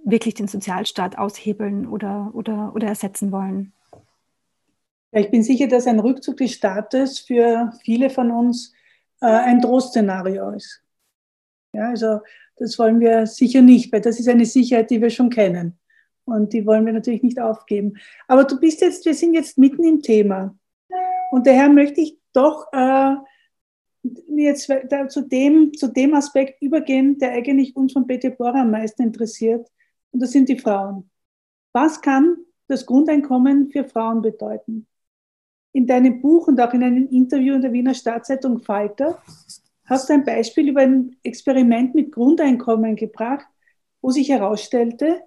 wirklich 0.04 0.34
den 0.34 0.48
Sozialstaat 0.48 1.16
aushebeln 1.18 1.86
oder, 1.86 2.30
oder, 2.34 2.74
oder 2.74 2.88
ersetzen 2.88 3.32
wollen. 3.32 3.72
Ich 5.16 5.30
bin 5.30 5.44
sicher, 5.44 5.68
dass 5.68 5.86
ein 5.86 6.00
Rückzug 6.00 6.38
des 6.38 6.52
Staates 6.52 7.20
für 7.20 7.72
viele 7.84 8.10
von 8.10 8.32
uns 8.32 8.72
äh, 9.20 9.26
ein 9.26 9.60
Drohszenario 9.60 10.50
ist. 10.50 10.82
Ja, 11.72 11.90
also 11.90 12.20
das 12.56 12.78
wollen 12.78 12.98
wir 12.98 13.26
sicher 13.26 13.62
nicht, 13.62 13.92
weil 13.92 14.00
das 14.00 14.18
ist 14.18 14.28
eine 14.28 14.44
Sicherheit, 14.44 14.90
die 14.90 15.00
wir 15.00 15.10
schon 15.10 15.30
kennen. 15.30 15.78
Und 16.24 16.52
die 16.52 16.66
wollen 16.66 16.84
wir 16.84 16.92
natürlich 16.92 17.22
nicht 17.22 17.38
aufgeben. 17.38 17.94
Aber 18.26 18.44
du 18.44 18.58
bist 18.58 18.80
jetzt, 18.80 19.04
wir 19.04 19.14
sind 19.14 19.34
jetzt 19.34 19.56
mitten 19.56 19.84
im 19.84 20.02
Thema. 20.02 20.56
Und 21.30 21.46
daher 21.46 21.68
möchte 21.68 22.00
ich 22.00 22.18
doch 22.32 22.66
äh, 22.72 23.14
jetzt 24.36 24.70
zu 25.08 25.20
dem, 25.22 25.72
zu 25.74 25.88
dem 25.88 26.14
Aspekt 26.14 26.60
übergehen, 26.60 27.18
der 27.18 27.32
eigentlich 27.32 27.76
uns 27.76 27.92
von 27.92 28.06
Betty 28.06 28.30
Bora 28.30 28.62
am 28.62 28.70
meisten 28.72 29.02
interessiert. 29.02 29.68
Und 30.10 30.20
das 30.20 30.32
sind 30.32 30.48
die 30.48 30.58
Frauen. 30.58 31.08
Was 31.72 32.00
kann 32.00 32.36
das 32.66 32.84
Grundeinkommen 32.84 33.70
für 33.70 33.84
Frauen 33.84 34.20
bedeuten? 34.22 34.86
In 35.74 35.88
deinem 35.88 36.20
Buch 36.22 36.46
und 36.46 36.60
auch 36.60 36.72
in 36.72 36.84
einem 36.84 37.08
Interview 37.08 37.52
in 37.54 37.60
der 37.60 37.72
Wiener 37.72 37.94
Stadtzeitung 37.94 38.60
Falter 38.60 39.20
hast 39.84 40.08
du 40.08 40.12
ein 40.12 40.24
Beispiel 40.24 40.68
über 40.68 40.82
ein 40.82 41.16
Experiment 41.24 41.96
mit 41.96 42.12
Grundeinkommen 42.12 42.94
gebracht, 42.94 43.44
wo 44.00 44.10
sich 44.10 44.28
herausstellte, 44.28 45.20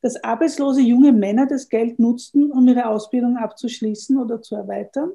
dass 0.00 0.24
arbeitslose 0.24 0.80
junge 0.80 1.12
Männer 1.12 1.46
das 1.46 1.68
Geld 1.68 1.98
nutzten, 1.98 2.50
um 2.50 2.66
ihre 2.66 2.86
Ausbildung 2.86 3.36
abzuschließen 3.36 4.16
oder 4.16 4.40
zu 4.40 4.54
erweitern 4.54 5.12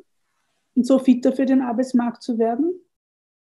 und 0.76 0.86
so 0.86 1.00
fitter 1.00 1.34
für 1.34 1.48
den 1.48 1.62
Arbeitsmarkt 1.62 2.22
zu 2.22 2.38
werden. 2.38 2.72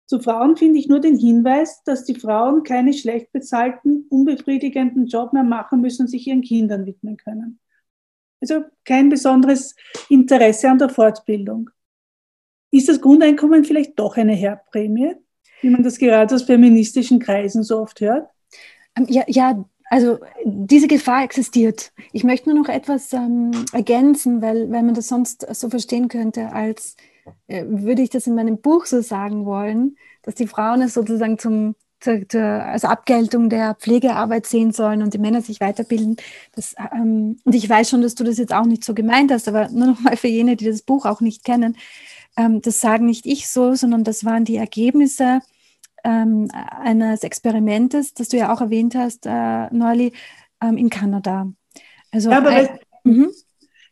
Zu 0.06 0.20
Frauen 0.20 0.56
finde 0.56 0.78
ich 0.78 0.88
nur 0.88 1.00
den 1.00 1.18
Hinweis, 1.18 1.82
dass 1.84 2.04
die 2.04 2.14
Frauen 2.14 2.62
keine 2.62 2.94
schlecht 2.94 3.32
bezahlten, 3.32 4.06
unbefriedigenden 4.08 5.08
Job 5.08 5.34
mehr 5.34 5.42
machen 5.42 5.82
müssen 5.82 6.04
und 6.04 6.08
sich 6.08 6.26
ihren 6.26 6.40
Kindern 6.40 6.86
widmen 6.86 7.18
können. 7.18 7.60
Also 8.40 8.64
kein 8.84 9.08
besonderes 9.08 9.74
Interesse 10.08 10.70
an 10.70 10.78
der 10.78 10.88
Fortbildung. 10.88 11.70
Ist 12.70 12.88
das 12.88 13.00
Grundeinkommen 13.00 13.64
vielleicht 13.64 13.98
doch 13.98 14.16
eine 14.16 14.34
Herbprämie, 14.34 15.14
wie 15.62 15.70
man 15.70 15.82
das 15.82 15.98
gerade 15.98 16.34
aus 16.34 16.42
feministischen 16.42 17.18
Kreisen 17.18 17.62
so 17.62 17.80
oft 17.80 18.00
hört? 18.00 18.28
Ähm, 18.96 19.06
ja, 19.08 19.24
ja 19.26 19.64
also 19.90 20.18
diese 20.44 20.86
Gefahr 20.86 21.24
existiert. 21.24 21.92
Ich 22.12 22.24
möchte 22.24 22.50
nur 22.50 22.58
noch 22.58 22.68
etwas 22.68 23.12
ähm, 23.12 23.52
ergänzen, 23.72 24.42
weil, 24.42 24.70
weil 24.70 24.82
man 24.82 24.94
das 24.94 25.08
sonst 25.08 25.46
so 25.54 25.70
verstehen 25.70 26.08
könnte, 26.08 26.52
als 26.52 26.96
äh, 27.46 27.64
würde 27.66 28.02
ich 28.02 28.10
das 28.10 28.26
in 28.26 28.34
meinem 28.34 28.60
Buch 28.60 28.86
so 28.86 29.00
sagen 29.00 29.46
wollen, 29.46 29.96
dass 30.22 30.34
die 30.34 30.46
Frauen 30.46 30.82
es 30.82 30.94
sozusagen 30.94 31.38
zum, 31.38 31.74
zur, 32.00 32.28
zur, 32.28 32.42
als 32.42 32.84
Abgeltung 32.84 33.50
der 33.50 33.74
Pflegearbeit 33.74 34.46
sehen 34.46 34.72
sollen 34.72 35.02
und 35.02 35.14
die 35.14 35.18
Männer 35.18 35.42
sich 35.42 35.60
weiterbilden. 35.60 36.16
Das, 36.54 36.74
ähm, 36.92 37.38
und 37.44 37.54
ich 37.54 37.68
weiß 37.68 37.90
schon, 37.90 38.02
dass 38.02 38.14
du 38.14 38.24
das 38.24 38.38
jetzt 38.38 38.52
auch 38.52 38.66
nicht 38.66 38.84
so 38.84 38.94
gemeint 38.94 39.32
hast, 39.32 39.48
aber 39.48 39.68
nur 39.68 39.88
noch 39.88 40.00
mal 40.00 40.16
für 40.16 40.28
jene, 40.28 40.56
die 40.56 40.66
das 40.66 40.82
Buch 40.82 41.06
auch 41.06 41.20
nicht 41.20 41.44
kennen, 41.44 41.76
ähm, 42.36 42.62
das 42.62 42.80
sagen 42.80 43.06
nicht 43.06 43.26
ich 43.26 43.48
so, 43.48 43.74
sondern 43.74 44.04
das 44.04 44.24
waren 44.24 44.44
die 44.44 44.56
Ergebnisse 44.56 45.40
ähm, 46.04 46.48
eines 46.52 47.24
Experimentes, 47.24 48.14
das 48.14 48.28
du 48.28 48.36
ja 48.36 48.52
auch 48.52 48.60
erwähnt 48.60 48.94
hast, 48.94 49.26
äh, 49.26 49.68
Neulich, 49.74 50.12
ähm, 50.62 50.76
in 50.76 50.90
Kanada. 50.90 51.50
Also 52.10 52.30
ja, 52.30 52.38
aber, 52.38 52.50
ein, 52.50 52.68
mhm. 53.04 53.30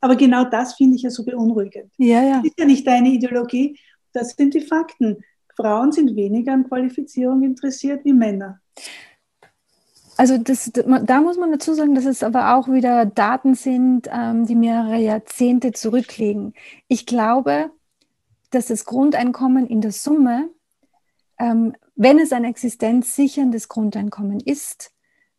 aber 0.00 0.16
genau 0.16 0.44
das 0.44 0.74
finde 0.74 0.96
ich 0.96 1.02
ja 1.02 1.10
so 1.10 1.24
beunruhigend. 1.24 1.92
Ja, 1.98 2.22
ja. 2.22 2.36
Das 2.36 2.46
ist 2.46 2.58
ja 2.58 2.64
nicht 2.64 2.86
deine 2.86 3.10
Ideologie, 3.10 3.78
das 4.12 4.30
sind 4.30 4.54
die 4.54 4.60
Fakten. 4.60 5.18
Frauen 5.56 5.92
sind 5.92 6.14
weniger 6.16 6.52
an 6.52 6.68
Qualifizierung 6.68 7.42
interessiert 7.42 8.04
wie 8.04 8.12
Männer. 8.12 8.60
Also 10.18 10.38
das, 10.38 10.70
da 10.72 11.20
muss 11.20 11.36
man 11.36 11.52
dazu 11.52 11.74
sagen, 11.74 11.94
dass 11.94 12.06
es 12.06 12.22
aber 12.22 12.54
auch 12.54 12.68
wieder 12.68 13.04
Daten 13.04 13.54
sind, 13.54 14.08
ähm, 14.10 14.46
die 14.46 14.54
mehrere 14.54 14.98
Jahrzehnte 14.98 15.72
zurückliegen. 15.72 16.54
Ich 16.88 17.04
glaube, 17.04 17.70
dass 18.50 18.66
das 18.66 18.86
Grundeinkommen 18.86 19.66
in 19.66 19.82
der 19.82 19.92
Summe 19.92 20.48
ähm, 21.38 21.74
wenn 21.94 22.18
es 22.18 22.32
ein 22.32 22.44
existenzsicherndes 22.44 23.68
Grundeinkommen 23.68 24.40
ist, 24.40 24.92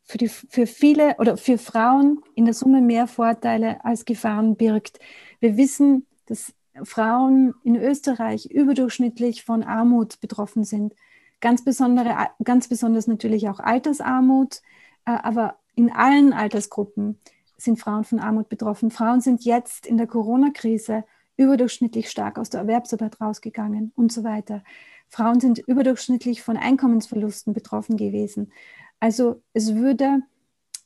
für, 0.04 0.18
die, 0.18 0.30
für 0.30 0.68
viele 0.68 1.16
oder 1.18 1.38
für 1.38 1.58
Frauen 1.58 2.22
in 2.34 2.46
der 2.46 2.54
Summe 2.54 2.82
mehr 2.82 3.08
Vorteile 3.08 3.84
als 3.84 4.06
Gefahren 4.06 4.56
birgt. 4.56 5.00
Wir 5.40 5.58
wissen, 5.58 6.08
dass 6.28 6.54
Frauen 6.84 7.54
in 7.64 7.76
Österreich 7.76 8.46
überdurchschnittlich 8.46 9.44
von 9.44 9.64
Armut 9.64 10.20
betroffen 10.20 10.64
sind. 10.64 10.94
Ganz, 11.40 11.64
besondere, 11.64 12.16
ganz 12.44 12.68
besonders 12.68 13.08
natürlich 13.08 13.48
auch 13.50 13.60
Altersarmut, 13.60 14.62
äh, 15.06 15.12
aber 15.12 15.58
in 15.76 15.92
allen 15.92 16.34
Altersgruppen 16.34 17.20
sind 17.58 17.80
Frauen 17.80 18.04
von 18.04 18.20
Armut 18.20 18.50
betroffen. 18.50 18.92
Frauen 18.92 19.22
sind 19.22 19.44
jetzt 19.46 19.86
in 19.86 19.98
der 19.98 20.08
Corona-Krise 20.08 21.04
überdurchschnittlich 21.38 22.10
stark 22.10 22.40
aus 22.40 22.50
der 22.50 22.62
Erwerbsarbeit 22.62 23.22
rausgegangen 23.22 23.92
und 23.96 24.12
so 24.12 24.24
weiter. 24.24 24.64
Frauen 25.08 25.40
sind 25.40 25.60
überdurchschnittlich 25.60 26.42
von 26.42 26.58
Einkommensverlusten 26.58 27.54
betroffen 27.54 27.96
gewesen. 27.98 28.52
Also 29.00 29.42
es 29.54 29.76
würde 29.76 30.22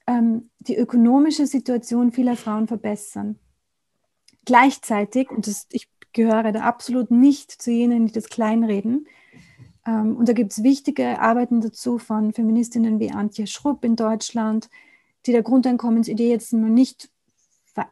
ähm, 0.07 0.49
die 0.59 0.77
ökonomische 0.77 1.47
Situation 1.47 2.11
vieler 2.11 2.35
Frauen 2.35 2.67
verbessern. 2.67 3.39
Gleichzeitig, 4.45 5.29
und 5.29 5.47
das, 5.47 5.67
ich 5.71 5.87
gehöre 6.13 6.51
da 6.51 6.61
absolut 6.61 7.11
nicht 7.11 7.51
zu 7.51 7.71
jenen, 7.71 8.07
die 8.07 8.13
das 8.13 8.29
kleinreden, 8.29 9.07
ähm, 9.85 10.15
und 10.15 10.29
da 10.29 10.33
gibt 10.33 10.51
es 10.51 10.63
wichtige 10.63 11.19
Arbeiten 11.19 11.61
dazu 11.61 11.97
von 11.97 12.33
Feministinnen 12.33 12.99
wie 12.99 13.11
Antje 13.11 13.47
Schrupp 13.47 13.83
in 13.83 13.95
Deutschland, 13.95 14.69
die 15.25 15.31
der 15.31 15.41
Grundeinkommensidee 15.43 16.29
jetzt 16.29 16.53
nicht 16.53 17.09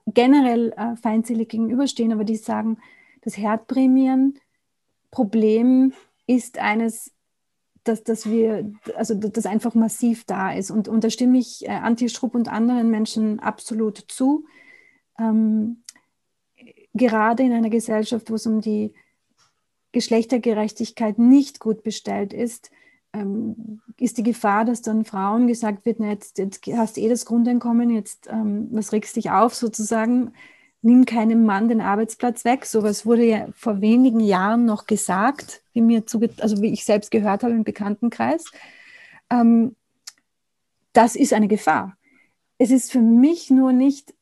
generell 0.08 0.74
äh, 0.76 0.98
feindselig 0.98 1.48
gegenüberstehen, 1.50 2.12
aber 2.12 2.26
die 2.26 2.36
sagen, 2.36 2.80
das 3.22 3.38
Herdprämien-Problem 3.38 5.94
ist 6.28 6.58
eines, 6.58 7.14
dass, 7.84 8.04
dass 8.04 8.30
wir, 8.30 8.74
also 8.96 9.14
das 9.16 9.46
einfach 9.46 9.76
massiv 9.76 10.26
da 10.26 10.52
ist. 10.52 10.70
Und, 10.70 10.90
und 10.90 11.04
da 11.04 11.10
stimme 11.10 11.38
ich 11.38 11.66
äh, 11.66 11.72
Antje 11.72 12.10
Schrupp 12.10 12.36
und 12.36 12.50
anderen 12.50 12.92
Menschen 12.92 13.40
absolut 13.40 14.04
zu. 14.10 14.46
Ähm, 15.18 15.84
gerade 17.00 17.42
in 17.42 17.52
einer 17.52 17.72
Gesellschaft, 17.72 18.30
wo 18.30 18.36
es 18.36 18.46
um 18.46 18.62
die 18.62 18.94
Geschlechtergerechtigkeit 19.92 21.18
nicht 21.18 21.60
gut 21.60 21.82
bestellt 21.82 22.32
ist, 22.32 22.70
ähm, 23.14 23.82
ist 23.98 24.20
die 24.20 24.24
Gefahr, 24.24 24.66
dass 24.66 24.84
dann 24.84 25.06
Frauen 25.06 25.48
gesagt 25.48 25.86
wird, 25.86 26.00
na, 26.00 26.10
jetzt, 26.10 26.38
jetzt 26.38 26.62
hast 26.68 26.98
du 26.98 27.02
eh 27.02 27.10
das 27.10 27.26
Grundeinkommen, 27.26 27.90
jetzt 27.90 28.28
ähm, 28.30 28.68
was 28.72 28.92
regst 28.92 29.16
dich 29.16 29.32
auf 29.32 29.56
sozusagen, 29.56 30.34
nimm 30.82 31.06
keinem 31.06 31.44
Mann 31.44 31.70
den 31.70 31.82
Arbeitsplatz 31.82 32.46
weg. 32.46 32.66
Sowas 32.66 33.06
wurde 33.06 33.26
ja 33.26 33.48
vor 33.54 33.82
wenigen 33.82 34.20
Jahren 34.20 34.66
noch 34.66 34.86
gesagt, 34.86 35.64
wie 35.74 35.82
mir 35.82 36.04
also 36.40 36.62
wie 36.62 36.72
ich 36.72 36.86
selbst 36.86 37.10
gehört 37.10 37.44
habe 37.44 37.54
im 37.54 37.64
Bekanntenkreis. 37.64 38.46
Ähm, 39.32 39.76
das 40.94 41.16
ist 41.16 41.34
eine 41.34 41.48
Gefahr. 41.48 41.98
Es 42.58 42.72
ist 42.72 42.92
für 42.92 43.02
mich 43.02 43.50
nur 43.50 43.72
nicht 43.72 44.14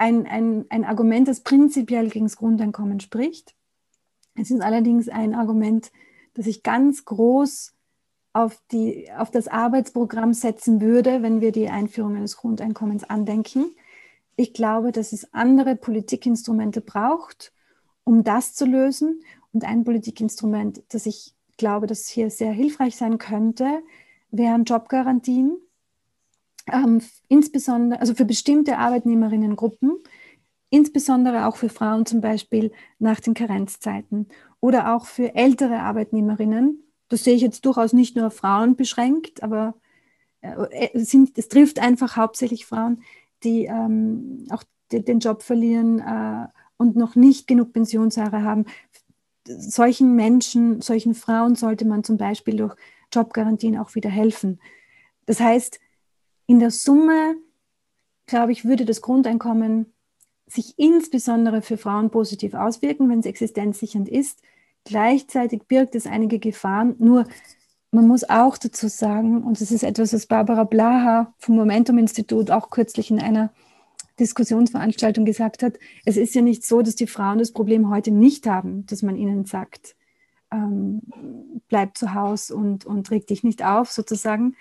ein, 0.00 0.26
ein, 0.26 0.64
ein 0.70 0.84
Argument, 0.86 1.28
das 1.28 1.40
prinzipiell 1.40 2.08
gegen 2.08 2.24
das 2.24 2.36
Grundeinkommen 2.36 3.00
spricht. 3.00 3.54
Es 4.34 4.50
ist 4.50 4.62
allerdings 4.62 5.10
ein 5.10 5.34
Argument, 5.34 5.92
das 6.32 6.46
ich 6.46 6.62
ganz 6.62 7.04
groß 7.04 7.74
auf, 8.32 8.58
die, 8.72 9.10
auf 9.14 9.30
das 9.30 9.46
Arbeitsprogramm 9.46 10.32
setzen 10.32 10.80
würde, 10.80 11.22
wenn 11.22 11.42
wir 11.42 11.52
die 11.52 11.68
Einführung 11.68 12.16
eines 12.16 12.38
Grundeinkommens 12.38 13.04
andenken. 13.04 13.66
Ich 14.36 14.54
glaube, 14.54 14.90
dass 14.90 15.12
es 15.12 15.34
andere 15.34 15.76
Politikinstrumente 15.76 16.80
braucht, 16.80 17.52
um 18.02 18.24
das 18.24 18.54
zu 18.54 18.64
lösen. 18.64 19.22
Und 19.52 19.64
ein 19.64 19.84
Politikinstrument, 19.84 20.82
das 20.88 21.04
ich 21.04 21.34
glaube, 21.58 21.86
das 21.86 22.08
hier 22.08 22.30
sehr 22.30 22.52
hilfreich 22.52 22.96
sein 22.96 23.18
könnte, 23.18 23.82
wären 24.30 24.64
Jobgarantien, 24.64 25.58
ähm, 26.72 27.00
insbesondere, 27.28 28.00
also 28.00 28.14
für 28.14 28.24
bestimmte 28.24 28.78
Arbeitnehmerinnengruppen, 28.78 29.98
insbesondere 30.70 31.46
auch 31.46 31.56
für 31.56 31.68
Frauen 31.68 32.06
zum 32.06 32.20
Beispiel 32.20 32.72
nach 32.98 33.20
den 33.20 33.34
Karenzzeiten 33.34 34.28
oder 34.60 34.94
auch 34.94 35.06
für 35.06 35.34
ältere 35.34 35.80
Arbeitnehmerinnen. 35.80 36.84
Das 37.08 37.24
sehe 37.24 37.34
ich 37.34 37.42
jetzt 37.42 37.66
durchaus 37.66 37.92
nicht 37.92 38.16
nur 38.16 38.28
auf 38.28 38.36
Frauen 38.36 38.76
beschränkt, 38.76 39.42
aber 39.42 39.74
äh, 40.40 40.90
es, 40.94 41.10
sind, 41.10 41.36
es 41.36 41.48
trifft 41.48 41.80
einfach 41.80 42.16
hauptsächlich 42.16 42.66
Frauen, 42.66 43.02
die 43.42 43.64
ähm, 43.64 44.46
auch 44.50 44.62
de, 44.92 45.00
den 45.00 45.18
Job 45.18 45.42
verlieren 45.42 45.98
äh, 45.98 46.46
und 46.76 46.96
noch 46.96 47.16
nicht 47.16 47.46
genug 47.46 47.72
Pensionsjahre 47.72 48.42
haben. 48.42 48.66
Solchen 49.46 50.14
Menschen, 50.14 50.80
solchen 50.80 51.14
Frauen 51.14 51.56
sollte 51.56 51.84
man 51.84 52.04
zum 52.04 52.16
Beispiel 52.16 52.56
durch 52.56 52.76
Jobgarantien 53.12 53.76
auch 53.76 53.94
wieder 53.94 54.10
helfen. 54.10 54.60
Das 55.26 55.40
heißt, 55.40 55.80
in 56.50 56.58
der 56.58 56.72
Summe, 56.72 57.36
glaube 58.26 58.50
ich, 58.50 58.64
würde 58.64 58.84
das 58.84 59.02
Grundeinkommen 59.02 59.86
sich 60.48 60.74
insbesondere 60.78 61.62
für 61.62 61.76
Frauen 61.76 62.10
positiv 62.10 62.54
auswirken, 62.54 63.08
wenn 63.08 63.20
es 63.20 63.26
existenzsichernd 63.26 64.08
ist. 64.08 64.42
Gleichzeitig 64.82 65.62
birgt 65.68 65.94
es 65.94 66.08
einige 66.08 66.40
Gefahren. 66.40 66.96
Nur 66.98 67.24
man 67.92 68.08
muss 68.08 68.28
auch 68.28 68.58
dazu 68.58 68.88
sagen, 68.88 69.44
und 69.44 69.60
das 69.60 69.70
ist 69.70 69.84
etwas, 69.84 70.12
was 70.12 70.26
Barbara 70.26 70.64
Blaha 70.64 71.32
vom 71.38 71.54
Momentum-Institut 71.54 72.50
auch 72.50 72.70
kürzlich 72.70 73.12
in 73.12 73.20
einer 73.20 73.52
Diskussionsveranstaltung 74.18 75.24
gesagt 75.24 75.62
hat, 75.62 75.78
es 76.04 76.16
ist 76.16 76.34
ja 76.34 76.42
nicht 76.42 76.66
so, 76.66 76.82
dass 76.82 76.96
die 76.96 77.06
Frauen 77.06 77.38
das 77.38 77.52
Problem 77.52 77.90
heute 77.90 78.10
nicht 78.10 78.48
haben, 78.48 78.86
dass 78.86 79.02
man 79.02 79.14
ihnen 79.14 79.44
sagt, 79.44 79.94
ähm, 80.50 81.02
bleib 81.68 81.96
zu 81.96 82.12
Hause 82.12 82.56
und, 82.56 82.86
und 82.86 83.08
reg 83.12 83.28
dich 83.28 83.44
nicht 83.44 83.64
auf, 83.64 83.92
sozusagen, 83.92 84.56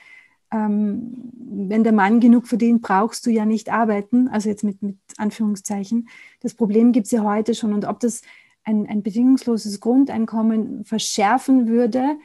ähm, 0.52 1.32
wenn 1.34 1.84
der 1.84 1.94
Mann 1.94 2.20
genug 2.20 2.48
verdient, 2.48 2.82
brauchst 2.82 3.26
du 3.26 3.30
ja 3.30 3.46
nicht 3.46 3.70
arbeiten, 3.70 4.28
also 4.30 4.50
jetzt 4.50 4.64
mit, 4.64 4.82
mit 4.82 4.98
Anführungszeichen. 5.18 6.10
Das 6.42 6.54
Problem 6.54 6.92
gibt 6.92 7.06
es 7.06 7.12
ja 7.12 7.24
heute 7.24 7.54
schon. 7.54 7.74
Und 7.74 7.86
ob 7.86 8.00
das 8.00 8.22
ein, 8.64 8.88
ein 8.88 9.04
bedingungsloses 9.04 9.80
Grundeinkommen 9.80 10.86
verschärfen 10.86 11.68
würde, 11.68 12.18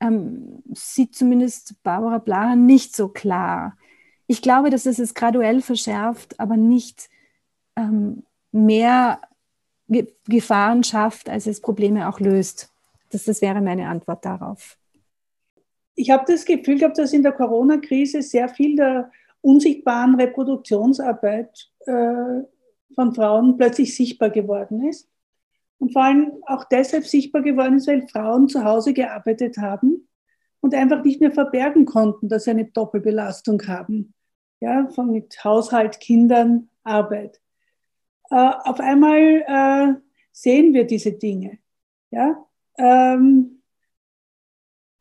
ähm, 0.00 0.62
sieht 0.72 1.14
zumindest 1.14 1.82
Barbara 1.82 2.18
Blaha 2.18 2.56
nicht 2.56 2.94
so 2.94 3.08
klar. 3.08 3.76
Ich 4.26 4.42
glaube, 4.42 4.70
dass 4.70 4.86
es 4.86 4.98
es 4.98 5.14
graduell 5.14 5.60
verschärft, 5.60 6.38
aber 6.40 6.56
nicht 6.56 7.08
ähm, 7.76 8.24
mehr 8.52 9.20
Gefahren 10.26 10.84
schafft, 10.84 11.28
als 11.28 11.46
es 11.46 11.60
Probleme 11.60 12.08
auch 12.08 12.20
löst. 12.20 12.72
Das, 13.10 13.24
das 13.24 13.42
wäre 13.42 13.60
meine 13.60 13.88
Antwort 13.88 14.24
darauf 14.24 14.78
ich 15.94 16.10
habe 16.10 16.24
das 16.26 16.44
Gefühl 16.44 16.78
gehabt, 16.78 16.98
dass 16.98 17.12
in 17.12 17.22
der 17.22 17.32
Corona-Krise 17.32 18.22
sehr 18.22 18.48
viel 18.48 18.76
der 18.76 19.10
unsichtbaren 19.40 20.14
Reproduktionsarbeit 20.14 21.70
äh, 21.86 22.42
von 22.94 23.14
Frauen 23.14 23.56
plötzlich 23.56 23.94
sichtbar 23.94 24.30
geworden 24.30 24.88
ist. 24.88 25.08
Und 25.78 25.92
vor 25.92 26.04
allem 26.04 26.32
auch 26.46 26.64
deshalb 26.64 27.06
sichtbar 27.06 27.42
geworden 27.42 27.76
ist, 27.76 27.88
weil 27.88 28.06
Frauen 28.06 28.48
zu 28.48 28.64
Hause 28.64 28.92
gearbeitet 28.92 29.58
haben 29.58 30.08
und 30.60 30.74
einfach 30.74 31.02
nicht 31.02 31.20
mehr 31.20 31.32
verbergen 31.32 31.86
konnten, 31.86 32.28
dass 32.28 32.44
sie 32.44 32.52
eine 32.52 32.66
Doppelbelastung 32.66 33.60
haben. 33.66 34.14
Ja, 34.60 34.88
von 34.90 35.10
mit 35.10 35.42
Haushalt, 35.42 35.98
Kindern, 35.98 36.68
Arbeit. 36.84 37.40
Äh, 38.30 38.36
auf 38.36 38.78
einmal 38.78 39.18
äh, 39.46 40.00
sehen 40.30 40.72
wir 40.72 40.84
diese 40.84 41.12
Dinge. 41.12 41.58
Ja, 42.12 42.46
ähm, 42.78 43.61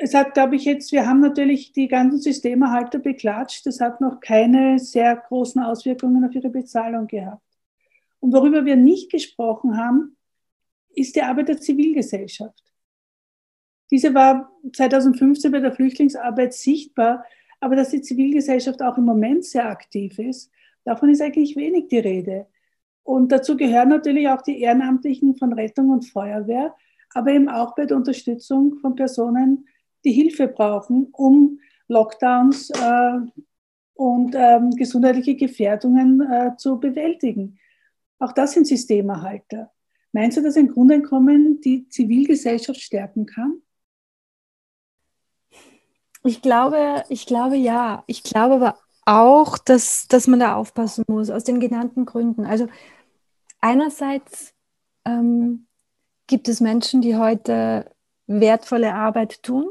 es 0.03 0.15
hat, 0.15 0.33
glaube 0.33 0.55
ich, 0.55 0.65
jetzt, 0.65 0.91
wir 0.91 1.05
haben 1.05 1.19
natürlich 1.19 1.73
die 1.73 1.87
ganzen 1.87 2.19
Systemerhalter 2.19 2.97
beklatscht. 2.97 3.67
Das 3.67 3.79
hat 3.79 4.01
noch 4.01 4.19
keine 4.19 4.79
sehr 4.79 5.15
großen 5.15 5.61
Auswirkungen 5.61 6.25
auf 6.25 6.33
ihre 6.33 6.49
Bezahlung 6.49 7.05
gehabt. 7.05 7.45
Und 8.19 8.33
worüber 8.33 8.65
wir 8.65 8.75
nicht 8.75 9.11
gesprochen 9.11 9.77
haben, 9.77 10.17
ist 10.95 11.15
die 11.15 11.21
Arbeit 11.21 11.49
der 11.49 11.61
Zivilgesellschaft. 11.61 12.63
Diese 13.91 14.11
war 14.15 14.51
2015 14.73 15.51
bei 15.51 15.59
der 15.59 15.71
Flüchtlingsarbeit 15.71 16.53
sichtbar, 16.53 17.23
aber 17.59 17.75
dass 17.75 17.89
die 17.89 18.01
Zivilgesellschaft 18.01 18.81
auch 18.81 18.97
im 18.97 19.05
Moment 19.05 19.45
sehr 19.45 19.69
aktiv 19.69 20.17
ist, 20.17 20.51
davon 20.83 21.09
ist 21.09 21.21
eigentlich 21.21 21.55
wenig 21.55 21.89
die 21.89 21.99
Rede. 21.99 22.47
Und 23.03 23.31
dazu 23.31 23.55
gehören 23.55 23.89
natürlich 23.89 24.27
auch 24.29 24.41
die 24.41 24.61
Ehrenamtlichen 24.61 25.35
von 25.35 25.53
Rettung 25.53 25.89
und 25.91 26.09
Feuerwehr, 26.09 26.75
aber 27.13 27.31
eben 27.31 27.49
auch 27.49 27.75
bei 27.75 27.85
der 27.85 27.97
Unterstützung 27.97 28.77
von 28.77 28.95
Personen, 28.95 29.67
die 30.03 30.11
Hilfe 30.11 30.47
brauchen, 30.47 31.07
um 31.11 31.59
Lockdowns 31.87 32.69
äh, 32.71 33.19
und 33.93 34.33
ähm, 34.35 34.71
gesundheitliche 34.71 35.35
Gefährdungen 35.35 36.21
äh, 36.21 36.55
zu 36.57 36.79
bewältigen. 36.79 37.59
Auch 38.19 38.31
das 38.31 38.53
sind 38.53 38.65
Systemerhalter. 38.65 39.71
Meinst 40.13 40.37
du, 40.37 40.41
dass 40.41 40.57
ein 40.57 40.69
Grundeinkommen 40.69 41.61
die 41.61 41.87
Zivilgesellschaft 41.89 42.81
stärken 42.81 43.25
kann? 43.25 43.61
Ich 46.23 46.41
glaube, 46.41 47.03
ich 47.09 47.25
glaube 47.25 47.55
ja. 47.55 48.03
Ich 48.07 48.23
glaube 48.23 48.55
aber 48.55 48.77
auch, 49.05 49.57
dass, 49.57 50.07
dass 50.07 50.27
man 50.27 50.39
da 50.39 50.55
aufpassen 50.55 51.03
muss, 51.07 51.29
aus 51.29 51.43
den 51.43 51.59
genannten 51.59 52.05
Gründen. 52.05 52.45
Also 52.45 52.67
einerseits 53.59 54.53
ähm, 55.05 55.67
gibt 56.27 56.47
es 56.47 56.61
Menschen, 56.61 57.01
die 57.01 57.15
heute 57.15 57.91
wertvolle 58.27 58.93
Arbeit 58.93 59.41
tun 59.43 59.69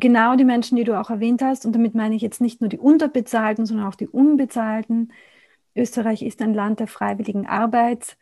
genau 0.00 0.36
die 0.36 0.44
Menschen, 0.44 0.76
die 0.76 0.84
du 0.84 0.98
auch 0.98 1.10
erwähnt 1.10 1.42
hast, 1.42 1.66
und 1.66 1.72
damit 1.72 1.94
meine 1.94 2.14
ich 2.14 2.22
jetzt 2.22 2.40
nicht 2.40 2.60
nur 2.60 2.68
die 2.68 2.78
Unterbezahlten, 2.78 3.66
sondern 3.66 3.86
auch 3.86 3.94
die 3.94 4.08
Unbezahlten. 4.08 5.12
Österreich 5.76 6.22
ist 6.22 6.42
ein 6.42 6.54
Land 6.54 6.80
der 6.80 6.86
freiwilligen 6.86 7.46
Arbeit. 7.46 8.16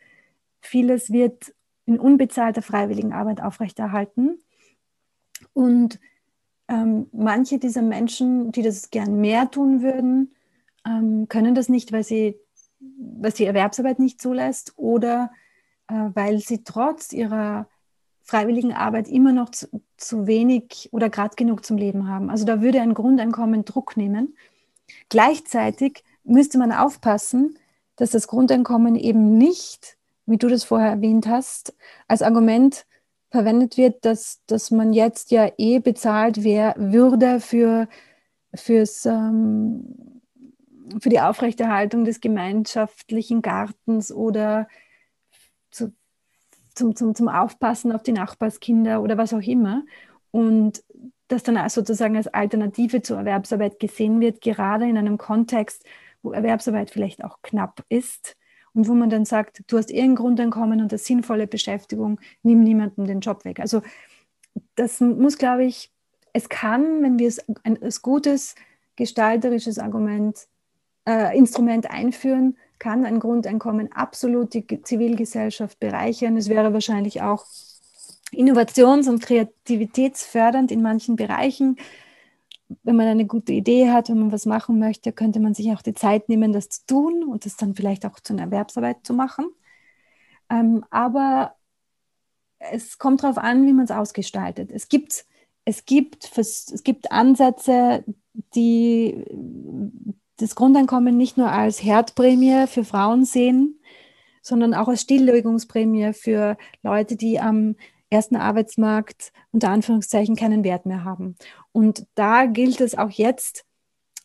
Vieles 0.61 1.11
wird 1.11 1.53
in 1.85 1.99
unbezahlter 1.99 2.61
freiwilligen 2.61 3.13
Arbeit 3.13 3.41
aufrechterhalten. 3.41 4.39
Und 5.53 5.99
ähm, 6.67 7.07
manche 7.11 7.57
dieser 7.57 7.81
Menschen, 7.81 8.51
die 8.51 8.61
das 8.61 8.91
gern 8.91 9.19
mehr 9.19 9.49
tun 9.49 9.81
würden, 9.81 10.35
ähm, 10.85 11.27
können 11.27 11.55
das 11.55 11.67
nicht, 11.67 11.91
weil 11.91 12.03
sie, 12.03 12.35
weil 12.79 13.33
sie 13.33 13.45
Erwerbsarbeit 13.45 13.99
nicht 13.99 14.21
zulässt 14.21 14.73
oder 14.77 15.31
äh, 15.87 16.09
weil 16.13 16.39
sie 16.39 16.63
trotz 16.63 17.11
ihrer 17.11 17.67
freiwilligen 18.29 18.73
Arbeit 18.73 19.07
immer 19.07 19.33
noch 19.33 19.49
zu, 19.49 19.67
zu 19.97 20.27
wenig 20.27 20.89
oder 20.91 21.09
gerade 21.09 21.35
genug 21.35 21.65
zum 21.65 21.77
Leben 21.77 22.07
haben. 22.07 22.29
Also 22.29 22.45
da 22.45 22.61
würde 22.61 22.79
ein 22.79 22.93
Grundeinkommen 22.93 23.65
Druck 23.65 23.97
nehmen. 23.97 24.37
Gleichzeitig 25.09 26.03
müsste 26.23 26.59
man 26.59 26.71
aufpassen, 26.71 27.57
dass 27.95 28.11
das 28.11 28.27
Grundeinkommen 28.27 28.95
eben 28.95 29.37
nicht, 29.37 29.97
wie 30.27 30.37
du 30.37 30.47
das 30.47 30.63
vorher 30.63 30.91
erwähnt 30.91 31.27
hast, 31.27 31.73
als 32.07 32.21
Argument 32.21 32.85
verwendet 33.31 33.77
wird, 33.77 34.05
dass, 34.05 34.41
dass 34.45 34.69
man 34.69 34.93
jetzt 34.93 35.31
ja 35.31 35.51
eh 35.57 35.79
bezahlt 35.79 36.43
wär, 36.43 36.75
würde 36.77 37.39
für, 37.39 37.87
fürs, 38.53 39.07
ähm, 39.07 40.21
für 41.01 41.09
die 41.09 41.19
Aufrechterhaltung 41.19 42.05
des 42.05 42.21
gemeinschaftlichen 42.21 43.41
Gartens 43.41 44.11
oder 44.11 44.67
zu, 45.71 45.93
zum, 46.79 46.95
zum, 46.95 47.13
zum 47.13 47.27
Aufpassen 47.27 47.91
auf 47.91 48.01
die 48.01 48.13
Nachbarskinder 48.13 49.01
oder 49.01 49.17
was 49.17 49.33
auch 49.33 49.41
immer. 49.41 49.83
Und 50.31 50.83
das 51.27 51.43
dann 51.43 51.69
sozusagen 51.69 52.17
als 52.17 52.27
Alternative 52.27 53.01
zur 53.01 53.17
Erwerbsarbeit 53.19 53.79
gesehen 53.79 54.19
wird, 54.19 54.41
gerade 54.41 54.87
in 54.87 54.97
einem 54.97 55.17
Kontext, 55.17 55.85
wo 56.23 56.31
Erwerbsarbeit 56.31 56.89
vielleicht 56.89 57.23
auch 57.23 57.37
knapp 57.43 57.83
ist 57.89 58.35
und 58.73 58.87
wo 58.87 58.93
man 58.93 59.09
dann 59.09 59.25
sagt, 59.25 59.63
du 59.67 59.77
hast 59.77 59.91
irgendein 59.91 60.15
Grundeinkommen 60.15 60.81
und 60.81 60.91
eine 60.91 60.97
sinnvolle 60.97 61.47
Beschäftigung, 61.47 62.19
nimm 62.41 62.61
niemandem 62.61 63.05
den 63.05 63.19
Job 63.19 63.45
weg. 63.45 63.59
Also 63.59 63.81
das 64.75 64.99
muss, 64.99 65.37
glaube 65.37 65.65
ich, 65.65 65.91
es 66.33 66.49
kann, 66.49 67.03
wenn 67.03 67.19
wir 67.19 67.27
es 67.27 67.39
ein, 67.39 67.55
ein 67.63 67.89
gutes 68.01 68.55
gestalterisches 68.95 69.79
Argument, 69.79 70.47
äh, 71.07 71.37
Instrument 71.37 71.89
einführen, 71.89 72.57
kann 72.79 73.05
ein 73.05 73.19
Grundeinkommen 73.19 73.91
absolut 73.91 74.53
die 74.53 74.65
Zivilgesellschaft 74.81 75.79
bereichern. 75.79 76.37
Es 76.37 76.49
wäre 76.49 76.73
wahrscheinlich 76.73 77.21
auch 77.21 77.45
innovations- 78.31 79.09
und 79.09 79.21
kreativitätsfördernd 79.21 80.71
in 80.71 80.81
manchen 80.81 81.15
Bereichen. 81.15 81.77
wenn 82.83 82.95
man 82.95 83.07
eine 83.07 83.25
gute 83.25 83.51
Idee 83.51 83.89
hat, 83.89 84.09
wenn 84.09 84.19
man 84.19 84.31
was 84.31 84.45
machen 84.45 84.77
möchte, 84.77 85.11
könnte 85.11 85.39
man 85.39 85.55
sich 85.55 85.71
auch 85.71 85.81
die 85.81 85.95
Zeit 85.95 86.29
nehmen, 86.29 86.53
das 86.53 86.69
zu 86.69 86.85
tun 86.85 87.23
und 87.23 87.45
das 87.45 87.57
dann 87.57 87.73
vielleicht 87.75 88.05
auch 88.05 88.19
zu 88.19 88.33
einer 88.33 88.43
Erwerbsarbeit 88.43 88.97
zu 89.03 89.13
machen. 89.13 89.49
Ähm, 90.51 90.85
aber 90.91 91.55
es 92.59 92.97
kommt 92.99 93.23
darauf 93.23 93.37
an, 93.39 93.65
wie 93.65 93.73
man 93.73 93.85
es 93.85 93.91
ausgestaltet. 93.91 94.71
Es 94.71 94.87
gibt, 94.87 95.25
es, 95.65 95.85
gibt, 95.85 96.29
es 96.37 96.83
gibt 96.83 97.11
Ansätze, 97.11 98.03
die 98.55 99.25
das 100.39 100.55
Grundeinkommen 100.55 101.17
nicht 101.17 101.37
nur 101.37 101.51
als 101.51 101.83
Herdprämie 101.83 102.65
für 102.67 102.85
Frauen 102.85 103.25
sehen, 103.25 103.79
sondern 104.41 104.73
auch 104.73 104.87
als 104.87 105.01
Stilllegungsprämie 105.01 106.13
für 106.13 106.57
Leute, 106.81 107.17
die 107.17 107.39
am 107.39 107.75
ersten 108.09 108.37
Arbeitsmarkt 108.37 109.31
unter 109.51 109.69
Anführungszeichen 109.69 110.35
keinen 110.35 110.63
Wert 110.63 110.85
mehr 110.85 111.03
haben. 111.03 111.35
Und 111.71 112.07
da 112.15 112.45
gilt 112.45 112.81
es 112.81 112.97
auch 112.97 113.11
jetzt 113.11 113.65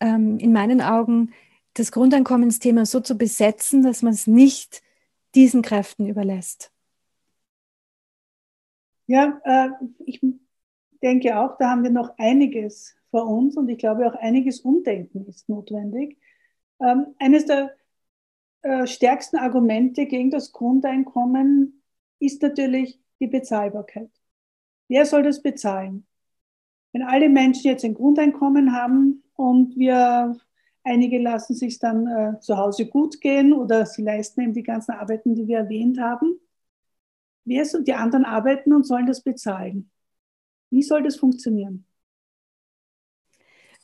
ähm, 0.01 0.39
in 0.39 0.53
meinen 0.53 0.81
Augen, 0.81 1.33
das 1.75 1.91
Grundeinkommensthema 1.91 2.87
so 2.87 3.01
zu 3.01 3.17
besetzen, 3.17 3.83
dass 3.83 4.03
man 4.03 4.13
es 4.13 4.29
nicht 4.29 4.83
diesen 5.35 5.63
Kräften 5.63 6.07
überlässt. 6.07 6.71
Ja, 9.07 9.41
äh, 9.45 9.71
ich 10.07 10.21
denke 11.03 11.39
auch, 11.39 11.59
da 11.59 11.71
haben 11.71 11.83
wir 11.83 11.91
noch 11.91 12.17
einiges 12.17 12.95
vor 13.15 13.29
uns 13.29 13.57
und 13.57 13.69
ich 13.69 13.79
glaube 13.79 14.09
auch 14.09 14.17
einiges 14.17 14.59
Umdenken 14.59 15.25
ist 15.27 15.49
notwendig. 15.49 16.19
Ähm, 16.81 17.15
eines 17.21 17.47
der 17.47 17.71
äh, 18.63 18.89
stärksten 18.89 19.37
Argumente 19.37 20.07
gegen 20.07 20.33
das 20.33 20.51
Grundeinkommen 20.51 21.81
ist 22.19 22.43
natürlich 22.43 22.99
die 23.21 23.29
Bezahlbarkeit. 23.29 24.11
Wer 24.89 25.07
soll 25.07 25.23
das 25.23 25.43
bezahlen? 25.43 26.09
Wenn 26.93 27.05
alle 27.05 27.29
Menschen 27.29 27.69
jetzt 27.69 27.85
ein 27.85 27.95
Grundeinkommen 27.95 28.73
haben 28.73 29.23
und 29.37 29.77
wir 29.77 30.37
einige 30.83 31.21
lassen 31.21 31.55
sich 31.55 31.79
dann 31.79 32.09
äh, 32.09 32.41
zu 32.41 32.57
Hause 32.57 32.87
gut 32.87 33.21
gehen 33.21 33.53
oder 33.53 33.87
sie 33.87 34.03
leisten 34.03 34.41
eben 34.41 34.55
die 34.55 34.65
ganzen 34.65 34.91
Arbeiten, 34.91 35.37
die 35.37 35.47
wir 35.47 35.59
erwähnt 35.59 36.01
haben. 36.01 36.41
Wer 37.45 37.65
und 37.77 37.87
die 37.87 37.95
anderen 37.95 38.25
arbeiten 38.25 38.73
und 38.73 38.85
sollen 38.85 39.07
das 39.07 39.23
bezahlen? 39.23 39.89
Wie 40.71 40.83
soll 40.83 41.05
das 41.05 41.15
funktionieren? 41.15 41.87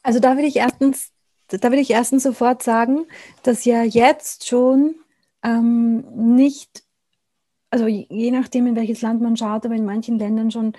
Also 0.03 0.21
da 0.21 0.37
will 0.37 0.45
ich 0.45 0.57
erstens, 0.57 1.11
da 1.49 1.71
will 1.71 1.79
ich 1.79 1.91
erstens 1.91 2.23
sofort 2.23 2.63
sagen, 2.63 3.07
dass 3.43 3.65
ja 3.65 3.83
jetzt 3.83 4.47
schon 4.47 4.97
ähm, 5.43 6.37
nicht 6.37 6.85
also 7.71 7.87
je 7.87 8.31
nachdem, 8.33 8.67
in 8.67 8.77
welches 8.77 9.01
Land 9.01 9.23
man 9.23 9.37
schaut, 9.37 9.65
aber 9.65 9.77
in 9.77 9.85
manchen 9.85 10.19
Ländern 10.19 10.51
schon 10.51 10.73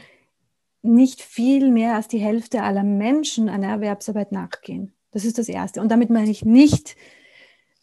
nicht 0.84 1.22
viel 1.22 1.72
mehr 1.72 1.96
als 1.96 2.08
die 2.08 2.20
Hälfte 2.20 2.64
aller 2.64 2.84
Menschen 2.84 3.50
einer 3.50 3.70
Erwerbsarbeit 3.70 4.32
nachgehen. 4.32 4.94
Das 5.12 5.26
ist 5.26 5.38
das 5.38 5.48
Erste. 5.48 5.82
Und 5.82 5.90
damit 5.90 6.10
meine 6.10 6.30
ich 6.30 6.44
nicht 6.44 6.96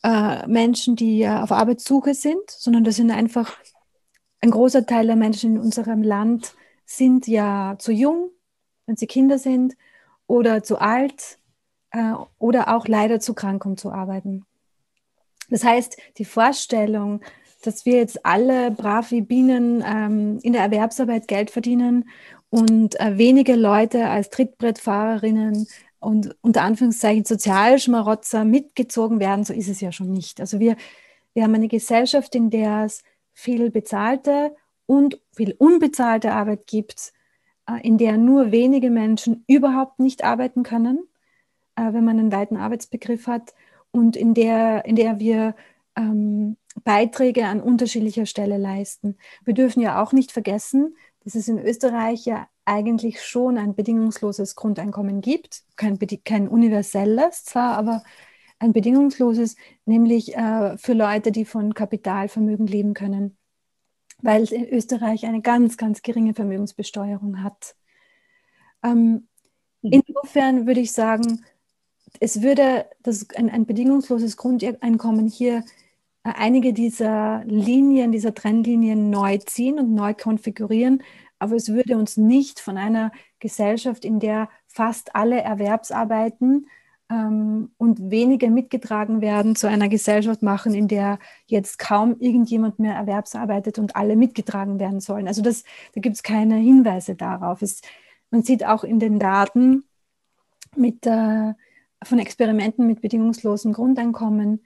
äh, 0.03 0.47
Menschen, 0.47 0.95
die 0.95 1.23
äh, 1.23 1.29
auf 1.29 1.53
Arbeitssuche 1.53 2.15
sind, 2.15 2.51
sondern 2.51 2.85
das 2.85 2.97
sind 2.97 3.11
einfach 3.11 3.57
ein 4.41 4.51
großer 4.51 4.87
Teil 4.87 5.07
der 5.07 5.17
Menschen 5.17 5.57
in 5.57 5.61
unserem 5.61 6.03
Land 6.03 6.55
sind 6.85 7.27
ja 7.27 7.77
zu 7.79 7.93
jung, 7.93 8.31
wenn 8.87 8.97
sie 8.97 9.07
Kinder 9.07 9.39
sind, 9.39 9.75
oder 10.29 10.63
zu 10.63 10.79
alt 10.79 11.39
äh, 11.91 12.13
oder 12.39 12.77
auch 12.77 12.87
leider 12.87 13.19
zu 13.19 13.35
krank, 13.35 13.67
um 13.67 13.77
zu 13.77 13.91
arbeiten. 13.91 14.45
Das 15.51 15.65
heißt, 15.65 15.97
die 16.19 16.25
Vorstellung, 16.25 17.23
dass 17.63 17.85
wir 17.85 17.97
jetzt 17.97 18.25
alle 18.25 18.71
brav 18.71 19.11
wie 19.11 19.23
Bienen 19.23 19.83
ähm, 19.85 20.39
in 20.43 20.53
der 20.53 20.63
Erwerbsarbeit 20.63 21.27
Geld 21.27 21.51
verdienen 21.51 22.09
und 22.51 23.01
äh, 23.01 23.19
wenige 23.19 23.57
Leute 23.57 24.09
als 24.09 24.31
Trittbrettfahrerinnen 24.31 25.67
und 25.99 26.37
unter 26.43 26.63
Anführungszeichen 26.63 27.25
Sozialschmarotzer 27.25 28.45
mitgezogen 28.45 29.19
werden, 29.19 29.45
so 29.45 29.53
ist 29.53 29.69
es 29.69 29.81
ja 29.81 29.91
schon 29.91 30.13
nicht. 30.13 30.41
Also 30.41 30.61
wir, 30.61 30.77
wir 31.35 31.43
haben 31.43 31.55
eine 31.55 31.69
Gesellschaft, 31.69 32.35
in 32.35 32.51
der 32.51 32.85
es 32.85 33.03
viel 33.33 33.71
bezahlte 33.71 34.55
und 34.87 35.21
viel 35.35 35.55
unbezahlte 35.59 36.33
Arbeit 36.33 36.67
gibt, 36.67 37.13
in 37.83 37.99
der 37.99 38.17
nur 38.17 38.53
wenige 38.53 38.91
Menschen 38.91 39.45
überhaupt 39.47 39.99
nicht 39.99 40.25
arbeiten 40.25 40.63
können, 40.63 41.01
äh, 41.77 41.93
wenn 41.93 42.05
man 42.05 42.19
einen 42.19 42.33
weiten 42.33 42.57
Arbeitsbegriff 42.57 43.27
hat, 43.27 43.55
und 43.91 44.17
in 44.17 44.35
der, 44.35 44.85
in 44.85 44.97
der 44.97 45.19
wir 45.19 45.55
ähm, 45.97 46.57
Beiträge 46.85 47.47
an 47.47 47.61
unterschiedlicher 47.61 48.27
Stelle 48.27 48.59
leisten. 48.59 49.17
Wir 49.45 49.55
dürfen 49.55 49.81
ja 49.81 50.03
auch 50.03 50.13
nicht 50.13 50.31
vergessen, 50.31 50.95
dass 51.25 51.35
es 51.35 51.49
in 51.49 51.59
Österreich 51.59 52.25
ja 52.27 52.49
eigentlich 52.65 53.23
schon 53.23 53.57
ein 53.57 53.75
bedingungsloses 53.75 54.57
Grundeinkommen 54.57 55.23
gibt, 55.23 55.63
kein, 55.77 55.99
kein 56.25 56.49
universelles 56.49 57.45
zwar, 57.45 57.79
aber 57.79 58.03
ein 58.59 58.73
bedingungsloses, 58.73 59.57
nämlich 59.87 60.37
äh, 60.37 60.77
für 60.77 60.93
Leute, 60.93 61.33
die 61.33 61.45
von 61.47 61.73
Kapitalvermögen 61.73 62.67
leben 62.67 62.93
können, 62.93 63.38
weil 64.23 64.47
Österreich 64.71 65.27
eine 65.27 65.41
ganz, 65.41 65.77
ganz 65.77 66.03
geringe 66.03 66.35
Vermögensbesteuerung 66.35 67.43
hat. 67.43 67.77
Ähm, 68.83 69.29
mhm. 69.83 70.03
insofern 70.07 70.67
würde 70.67 70.81
ich 70.81 70.93
sagen, 70.93 71.45
es 72.21 72.43
würde 72.43 72.87
das, 73.03 73.27
ein, 73.37 73.51
ein 73.51 73.67
bedingungsloses 73.67 74.37
Grundeinkommen 74.37 75.29
hier 75.29 75.65
äh, 76.25 76.33
einige 76.37 76.73
dieser 76.73 77.45
Linien, 77.45 78.13
dieser 78.13 78.35
Trendlinien 78.35 79.11
neu 79.11 79.39
ziehen 79.39 79.79
und 79.79 79.95
neu 79.95 80.15
konfigurieren. 80.15 81.03
Aber 81.39 81.55
es 81.55 81.69
würde 81.69 81.97
uns 81.97 82.17
nicht 82.17 82.61
von 82.61 82.77
einer 82.77 83.13
Gesellschaft, 83.39 84.05
in 84.05 84.19
der 84.19 84.49
fast 84.67 85.15
alle 85.15 85.41
Erwerbsarbeiten 85.41 86.67
ähm, 87.11 87.71
und 87.79 88.11
wenige 88.11 88.51
mitgetragen 88.51 89.21
werden, 89.21 89.57
zu 89.57 89.69
einer 89.69 89.89
Gesellschaft 89.89 90.43
machen, 90.43 90.75
in 90.75 90.89
der 90.89 91.19
jetzt 91.47 91.79
kaum 91.79 92.17
irgendjemand 92.21 92.79
mehr 92.79 92.95
erwerbsarbeitet 92.95 93.79
und 93.79 93.97
alle 93.97 94.17
mitgetragen 94.17 94.79
werden 94.79 95.01
sollen. 95.01 95.29
Also 95.29 95.43
das, 95.43 95.65
da 95.95 96.01
gibt 96.01 96.17
es 96.17 96.23
keine 96.23 96.57
Hinweise 96.57 97.15
darauf. 97.15 97.63
Es, 97.63 97.81
man 98.31 98.43
sieht 98.43 98.65
auch 98.65 98.85
in 98.85 98.99
den 98.99 99.19
Daten 99.19 99.85
mit, 100.77 101.07
äh, 101.07 101.55
von 102.05 102.19
Experimenten 102.19 102.87
mit 102.87 103.01
bedingungslosem 103.01 103.73
Grundeinkommen, 103.73 104.65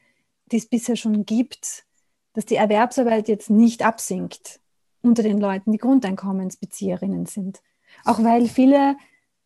die 0.50 0.56
es 0.56 0.66
bisher 0.66 0.96
schon 0.96 1.24
gibt, 1.24 1.86
dass 2.34 2.46
die 2.46 2.56
Erwerbsarbeit 2.56 3.28
jetzt 3.28 3.50
nicht 3.50 3.84
absinkt 3.84 4.60
unter 5.02 5.22
den 5.22 5.38
Leuten, 5.38 5.72
die 5.72 5.78
Grundeinkommensbezieherinnen 5.78 7.26
sind. 7.26 7.62
Auch 8.04 8.22
weil 8.22 8.48
viele 8.48 8.96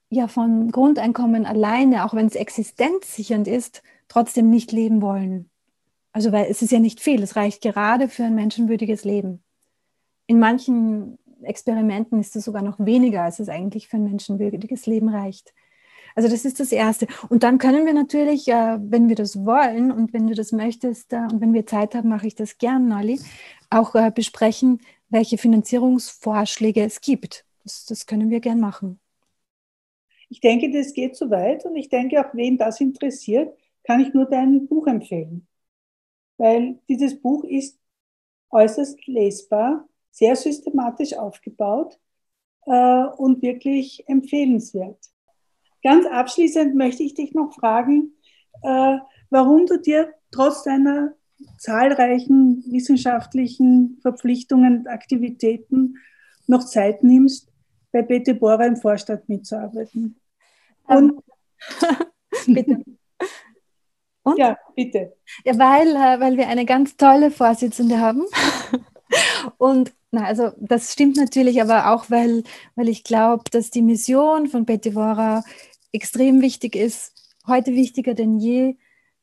ja 0.09 0.29
von 0.29 0.71
Grundeinkommen 0.71 1.47
alleine, 1.47 2.05
auch 2.05 2.14
wenn 2.14 2.27
es 2.27 2.35
existenzsichernd 2.35 3.49
ist, 3.49 3.83
trotzdem 4.09 4.51
nicht 4.51 4.73
leben 4.73 5.03
wollen. 5.03 5.51
Also 6.12 6.33
weil 6.33 6.47
es 6.51 6.62
ist 6.62 6.73
ja 6.73 6.79
nicht 6.79 7.01
viel, 7.01 7.23
es 7.23 7.37
reicht 7.37 7.62
gerade 7.62 8.09
für 8.09 8.25
ein 8.25 8.35
menschenwürdiges 8.35 9.05
Leben. 9.05 9.42
In 10.27 10.38
manchen 10.38 11.19
Experimenten 11.42 12.19
ist 12.21 12.37
es 12.37 12.45
sogar 12.45 12.62
noch 12.62 12.79
weniger, 12.79 13.23
als 13.23 13.38
es 13.38 13.49
eigentlich 13.49 13.88
für 13.88 13.99
ein 13.99 14.05
menschenwürdiges 14.05 14.87
Leben 14.87 15.09
reicht. 15.09 15.53
Also 16.14 16.31
das 16.31 16.47
ist 16.47 16.59
das 16.61 16.73
Erste. 16.73 17.07
Und 17.29 17.42
dann 17.42 17.59
können 17.59 17.85
wir 17.85 17.92
natürlich, 17.92 18.49
äh, 18.49 18.79
wenn 18.81 19.09
wir 19.09 19.16
das 19.16 19.45
wollen 19.45 19.92
und 19.92 20.14
wenn 20.14 20.27
du 20.27 20.35
das 20.35 20.51
möchtest 20.51 21.12
äh, 21.12 21.19
und 21.31 21.42
wenn 21.42 21.53
wir 21.53 21.66
Zeit 21.66 21.95
haben, 21.95 22.09
mache 22.09 22.27
ich 22.27 22.35
das 22.35 22.57
gern, 22.57 22.88
Nolli, 22.88 23.21
auch 23.69 23.95
äh, 23.95 24.11
besprechen, 24.11 24.81
welche 25.11 25.37
Finanzierungsvorschläge 25.37 26.83
es 26.83 27.03
gibt. 27.03 27.45
Das, 27.64 27.85
das 27.85 28.07
können 28.07 28.31
wir 28.31 28.40
gern 28.40 28.61
machen. 28.61 28.99
Ich 30.29 30.41
denke, 30.41 30.71
das 30.71 30.93
geht 30.93 31.17
zu 31.17 31.31
weit 31.31 31.65
und 31.65 31.77
ich 31.77 31.89
denke, 31.89 32.21
auch 32.21 32.35
wen 32.35 32.59
das 32.59 32.81
interessiert, 32.81 33.57
kann 33.85 34.01
ich 34.01 34.12
nur 34.12 34.27
dein 34.27 34.67
Buch 34.67 34.87
empfehlen. 34.87 35.47
Weil 36.39 36.79
dieses 36.89 37.21
Buch 37.21 37.45
ist 37.45 37.79
äußerst 38.51 39.07
lesbar, 39.07 39.89
sehr 40.11 40.35
systematisch 40.35 41.15
aufgebaut 41.15 41.99
äh, 42.67 43.05
und 43.17 43.42
wirklich 43.42 44.09
empfehlenswert. 44.09 44.98
Ganz 45.83 46.07
abschließend 46.07 46.75
möchte 46.75 47.03
ich 47.03 47.15
dich 47.15 47.35
noch 47.35 47.55
fragen, 47.55 48.15
äh, 48.63 48.98
warum 49.31 49.67
du 49.67 49.79
dir 49.79 50.13
trotz 50.31 50.65
deiner 50.65 51.15
zahlreichen 51.59 52.65
wissenschaftlichen 52.67 53.98
Verpflichtungen 54.00 54.79
und 54.79 54.88
Aktivitäten 54.88 55.96
noch 56.46 56.65
Zeit 56.65 57.03
nimmst, 57.05 57.53
bei 57.92 58.03
Bete 58.03 58.35
Bora 58.35 58.67
im 58.67 58.77
Vorstand 58.77 59.29
mitzuarbeiten. 59.29 60.17
Und 60.87 61.23
bitte. 62.47 62.85
Und? 64.23 64.39
Ja, 64.39 64.59
bitte. 64.75 65.17
Ja, 65.45 65.59
weil, 65.59 65.89
äh, 65.89 66.21
weil 66.21 66.37
wir 66.37 66.49
eine 66.49 66.65
ganz 66.65 66.97
tolle 66.97 67.31
Vorsitzende 67.31 68.01
haben. 68.01 68.25
Und 69.59 69.93
na, 70.11 70.25
also 70.25 70.51
das 70.59 70.93
stimmt 70.93 71.17
natürlich, 71.17 71.61
aber 71.61 71.93
auch, 71.93 72.11
weil, 72.11 72.43
weil 72.75 72.89
ich 72.89 73.05
glaube, 73.05 73.45
dass 73.51 73.71
die 73.71 73.83
Mission 73.83 74.49
von 74.49 74.65
Betivora 74.65 75.45
extrem 75.93 76.41
wichtig 76.41 76.75
ist, 76.75 77.13
heute 77.47 77.73
wichtiger 77.73 78.15
denn 78.15 78.39
je, 78.39 78.77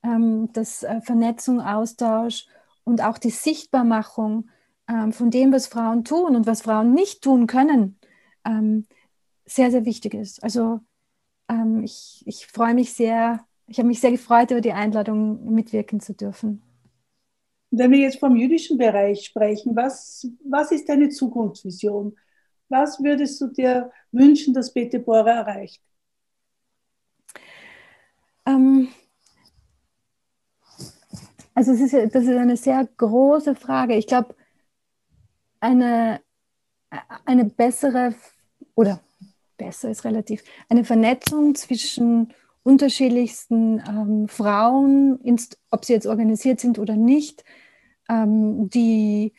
ähm, 0.03 0.51
dass 0.53 0.83
äh, 0.83 1.01
Vernetzung, 1.01 1.61
Austausch 1.61 2.45
und 2.83 3.01
auch 3.01 3.17
die 3.17 3.29
Sichtbarmachung 3.29 4.49
ähm, 4.87 5.13
von 5.13 5.31
dem, 5.31 5.51
was 5.51 5.67
Frauen 5.67 6.03
tun 6.03 6.35
und 6.35 6.45
was 6.45 6.61
Frauen 6.61 6.93
nicht 6.93 7.23
tun 7.23 7.47
können, 7.47 7.99
ähm, 8.45 8.85
sehr, 9.45 9.71
sehr 9.71 9.85
wichtig 9.85 10.13
ist. 10.13 10.43
Also 10.43 10.79
ähm, 11.53 11.83
ich, 11.83 12.23
ich 12.25 12.47
freue 12.47 12.73
mich 12.73 12.93
sehr, 12.93 13.45
ich 13.67 13.77
habe 13.77 13.87
mich 13.87 13.99
sehr 13.99 14.11
gefreut, 14.11 14.51
über 14.51 14.61
die 14.61 14.73
Einladung 14.73 15.53
mitwirken 15.53 15.99
zu 15.99 16.13
dürfen. 16.13 16.61
Wenn 17.71 17.91
wir 17.91 17.99
jetzt 17.99 18.19
vom 18.19 18.35
jüdischen 18.35 18.77
Bereich 18.77 19.25
sprechen, 19.25 19.75
was, 19.75 20.27
was 20.43 20.71
ist 20.71 20.87
deine 20.89 21.09
Zukunftsvision? 21.09 22.15
Was 22.69 23.01
würdest 23.03 23.41
du 23.41 23.47
dir 23.47 23.91
wünschen, 24.11 24.53
dass 24.53 24.73
Bete 24.73 24.99
Bora 24.99 25.31
erreicht? 25.31 25.81
Ähm, 28.45 28.89
also 31.55 31.71
es 31.71 31.81
ist, 31.81 31.93
das 31.93 32.23
ist 32.23 32.37
eine 32.37 32.57
sehr 32.57 32.87
große 32.97 33.55
Frage. 33.55 33.95
Ich 33.95 34.07
glaube, 34.07 34.35
eine, 35.59 36.21
eine 37.25 37.45
bessere 37.45 38.15
oder 38.75 38.99
besser 39.57 39.89
ist 39.89 40.05
relativ, 40.05 40.43
eine 40.69 40.83
Vernetzung 40.83 41.55
zwischen 41.55 42.33
unterschiedlichsten 42.63 43.83
ähm, 43.87 44.27
Frauen, 44.27 45.19
ob 45.69 45.85
sie 45.85 45.93
jetzt 45.93 46.07
organisiert 46.07 46.59
sind 46.59 46.79
oder 46.79 46.95
nicht, 46.95 47.43
ähm, 48.09 48.69
die 48.69 49.33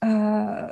äh, 0.00 0.68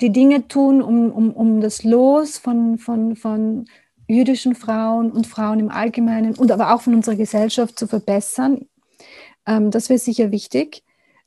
die 0.00 0.10
Dinge 0.10 0.48
tun, 0.48 0.82
um, 0.82 1.12
um, 1.12 1.32
um 1.32 1.60
das 1.60 1.84
Los 1.84 2.38
von, 2.38 2.78
von, 2.78 3.14
von 3.14 3.66
jüdischen 4.08 4.54
Frauen 4.54 5.12
und 5.12 5.26
Frauen 5.26 5.60
im 5.60 5.70
Allgemeinen 5.70 6.34
und 6.34 6.50
aber 6.50 6.74
auch 6.74 6.82
von 6.82 6.94
unserer 6.94 7.14
Gesellschaft 7.14 7.78
zu 7.78 7.86
verbessern. 7.86 8.66
Ähm, 9.46 9.70
das 9.70 9.88
wäre 9.88 9.98
sicher 9.98 10.32
wichtig. 10.32 10.82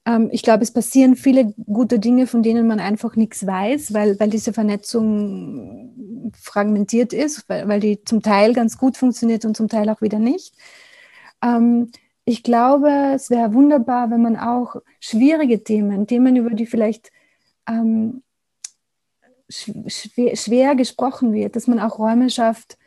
Ähm, 0.05 0.29
ich 0.31 0.43
glaube, 0.43 0.63
es 0.63 0.71
passieren 0.71 1.15
viele 1.15 1.53
gute 1.65 1.99
Dinge, 1.99 2.27
von 2.27 2.43
denen 2.43 2.67
man 2.67 2.79
einfach 2.79 3.15
nichts 3.15 3.45
weiß, 3.45 3.93
weil, 3.93 4.19
weil 4.19 4.29
diese 4.29 4.53
Vernetzung 4.53 6.31
fragmentiert 6.39 7.13
ist, 7.13 7.47
weil, 7.49 7.67
weil 7.67 7.79
die 7.79 8.03
zum 8.03 8.21
Teil 8.21 8.53
ganz 8.53 8.77
gut 8.77 8.97
funktioniert 8.97 9.45
und 9.45 9.57
zum 9.57 9.67
Teil 9.67 9.89
auch 9.89 10.01
wieder 10.01 10.19
nicht. 10.19 10.55
Ähm, 11.43 11.91
ich 12.25 12.43
glaube, 12.43 13.13
es 13.15 13.29
wäre 13.29 13.53
wunderbar, 13.53 14.09
wenn 14.09 14.21
man 14.21 14.35
auch 14.35 14.77
schwierige 14.99 15.63
Themen, 15.63 16.07
Themen, 16.07 16.35
über 16.35 16.51
die 16.51 16.65
vielleicht 16.65 17.11
ähm, 17.67 18.23
schwer, 19.47 20.35
schwer, 20.35 20.75
gesprochen 20.75 21.33
wird, 21.33 21.55
dass 21.55 21.67
man 21.67 21.79
auch 21.79 21.99
Räume 21.99 22.29
schafft, 22.31 22.77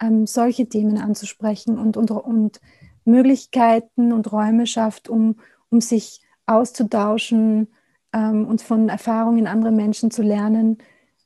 ähm, 0.00 0.26
solche 0.26 0.68
Themen 0.68 0.98
anzusprechen 0.98 1.78
und, 1.78 1.96
und, 1.96 2.10
und 2.10 2.60
Möglichkeiten 3.04 4.12
und 4.12 4.32
Räume 4.32 4.66
schafft, 4.66 5.08
um, 5.08 5.36
um 5.68 5.80
sich 5.80 6.20
auszutauschen 6.46 7.68
ähm, 8.12 8.46
und 8.46 8.62
von 8.62 8.88
Erfahrungen 8.88 9.46
anderer 9.46 9.72
Menschen 9.72 10.10
zu 10.10 10.22
lernen, 10.22 10.78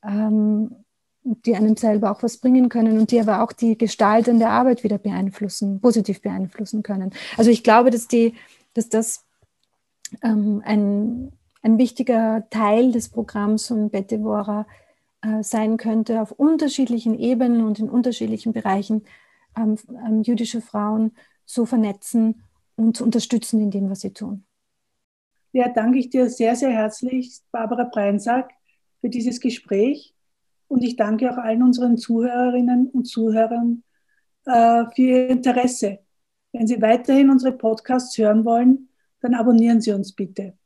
ähm, 0.03 0.75
die 1.23 1.55
einem 1.55 1.77
selber 1.77 2.11
auch 2.11 2.23
was 2.23 2.37
bringen 2.37 2.69
können 2.69 2.99
und 2.99 3.11
die 3.11 3.19
aber 3.19 3.43
auch 3.43 3.51
die 3.51 3.77
gestaltende 3.77 4.49
Arbeit 4.49 4.83
wieder 4.83 4.97
beeinflussen, 4.97 5.79
positiv 5.79 6.21
beeinflussen 6.21 6.81
können. 6.81 7.11
Also 7.37 7.51
ich 7.51 7.63
glaube, 7.63 7.91
dass, 7.91 8.07
die, 8.07 8.33
dass 8.73 8.89
das 8.89 9.23
ähm, 10.23 10.61
ein, 10.65 11.31
ein 11.61 11.77
wichtiger 11.77 12.47
Teil 12.49 12.91
des 12.91 13.09
Programms 13.09 13.67
von 13.67 13.91
Bettevora 13.91 14.65
äh, 15.21 15.43
sein 15.43 15.77
könnte, 15.77 16.21
auf 16.21 16.31
unterschiedlichen 16.31 17.17
Ebenen 17.17 17.63
und 17.65 17.77
in 17.77 17.89
unterschiedlichen 17.89 18.53
Bereichen 18.53 19.03
ähm, 19.55 19.77
ähm, 19.89 20.23
jüdische 20.23 20.61
Frauen 20.61 21.11
zu 21.45 21.65
vernetzen 21.65 22.43
und 22.75 22.97
zu 22.97 23.03
unterstützen 23.03 23.61
in 23.61 23.69
dem, 23.69 23.89
was 23.89 24.01
sie 24.01 24.13
tun. 24.13 24.43
Ja, 25.53 25.67
danke 25.69 25.99
ich 25.99 26.09
dir 26.09 26.29
sehr, 26.29 26.55
sehr 26.55 26.71
herzlich, 26.71 27.41
Barbara 27.51 27.83
Breinsack, 27.83 28.51
für 29.01 29.09
dieses 29.09 29.39
Gespräch. 29.39 30.15
Und 30.67 30.83
ich 30.83 30.95
danke 30.95 31.29
auch 31.29 31.37
allen 31.37 31.63
unseren 31.63 31.97
Zuhörerinnen 31.97 32.87
und 32.87 33.05
Zuhörern 33.05 33.83
äh, 34.45 34.85
für 34.95 35.01
Ihr 35.01 35.27
Interesse. 35.29 35.99
Wenn 36.53 36.67
Sie 36.67 36.81
weiterhin 36.81 37.29
unsere 37.29 37.51
Podcasts 37.51 38.17
hören 38.17 38.45
wollen, 38.45 38.89
dann 39.19 39.33
abonnieren 39.33 39.81
Sie 39.81 39.91
uns 39.91 40.13
bitte. 40.13 40.57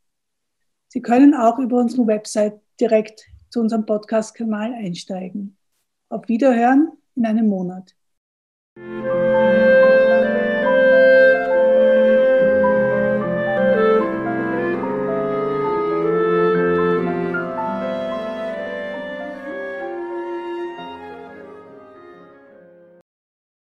Sie 0.88 1.01
können 1.01 1.33
auch 1.33 1.57
über 1.57 1.79
unsere 1.79 2.05
Website 2.05 2.61
direkt 2.79 3.25
zu 3.49 3.61
unserem 3.61 3.86
Podcast-Kanal 3.86 4.73
einsteigen. 4.73 5.57
Auf 6.09 6.27
Wiederhören 6.27 6.91
in 7.15 7.25
einem 7.25 7.47
Monat. 7.47 7.95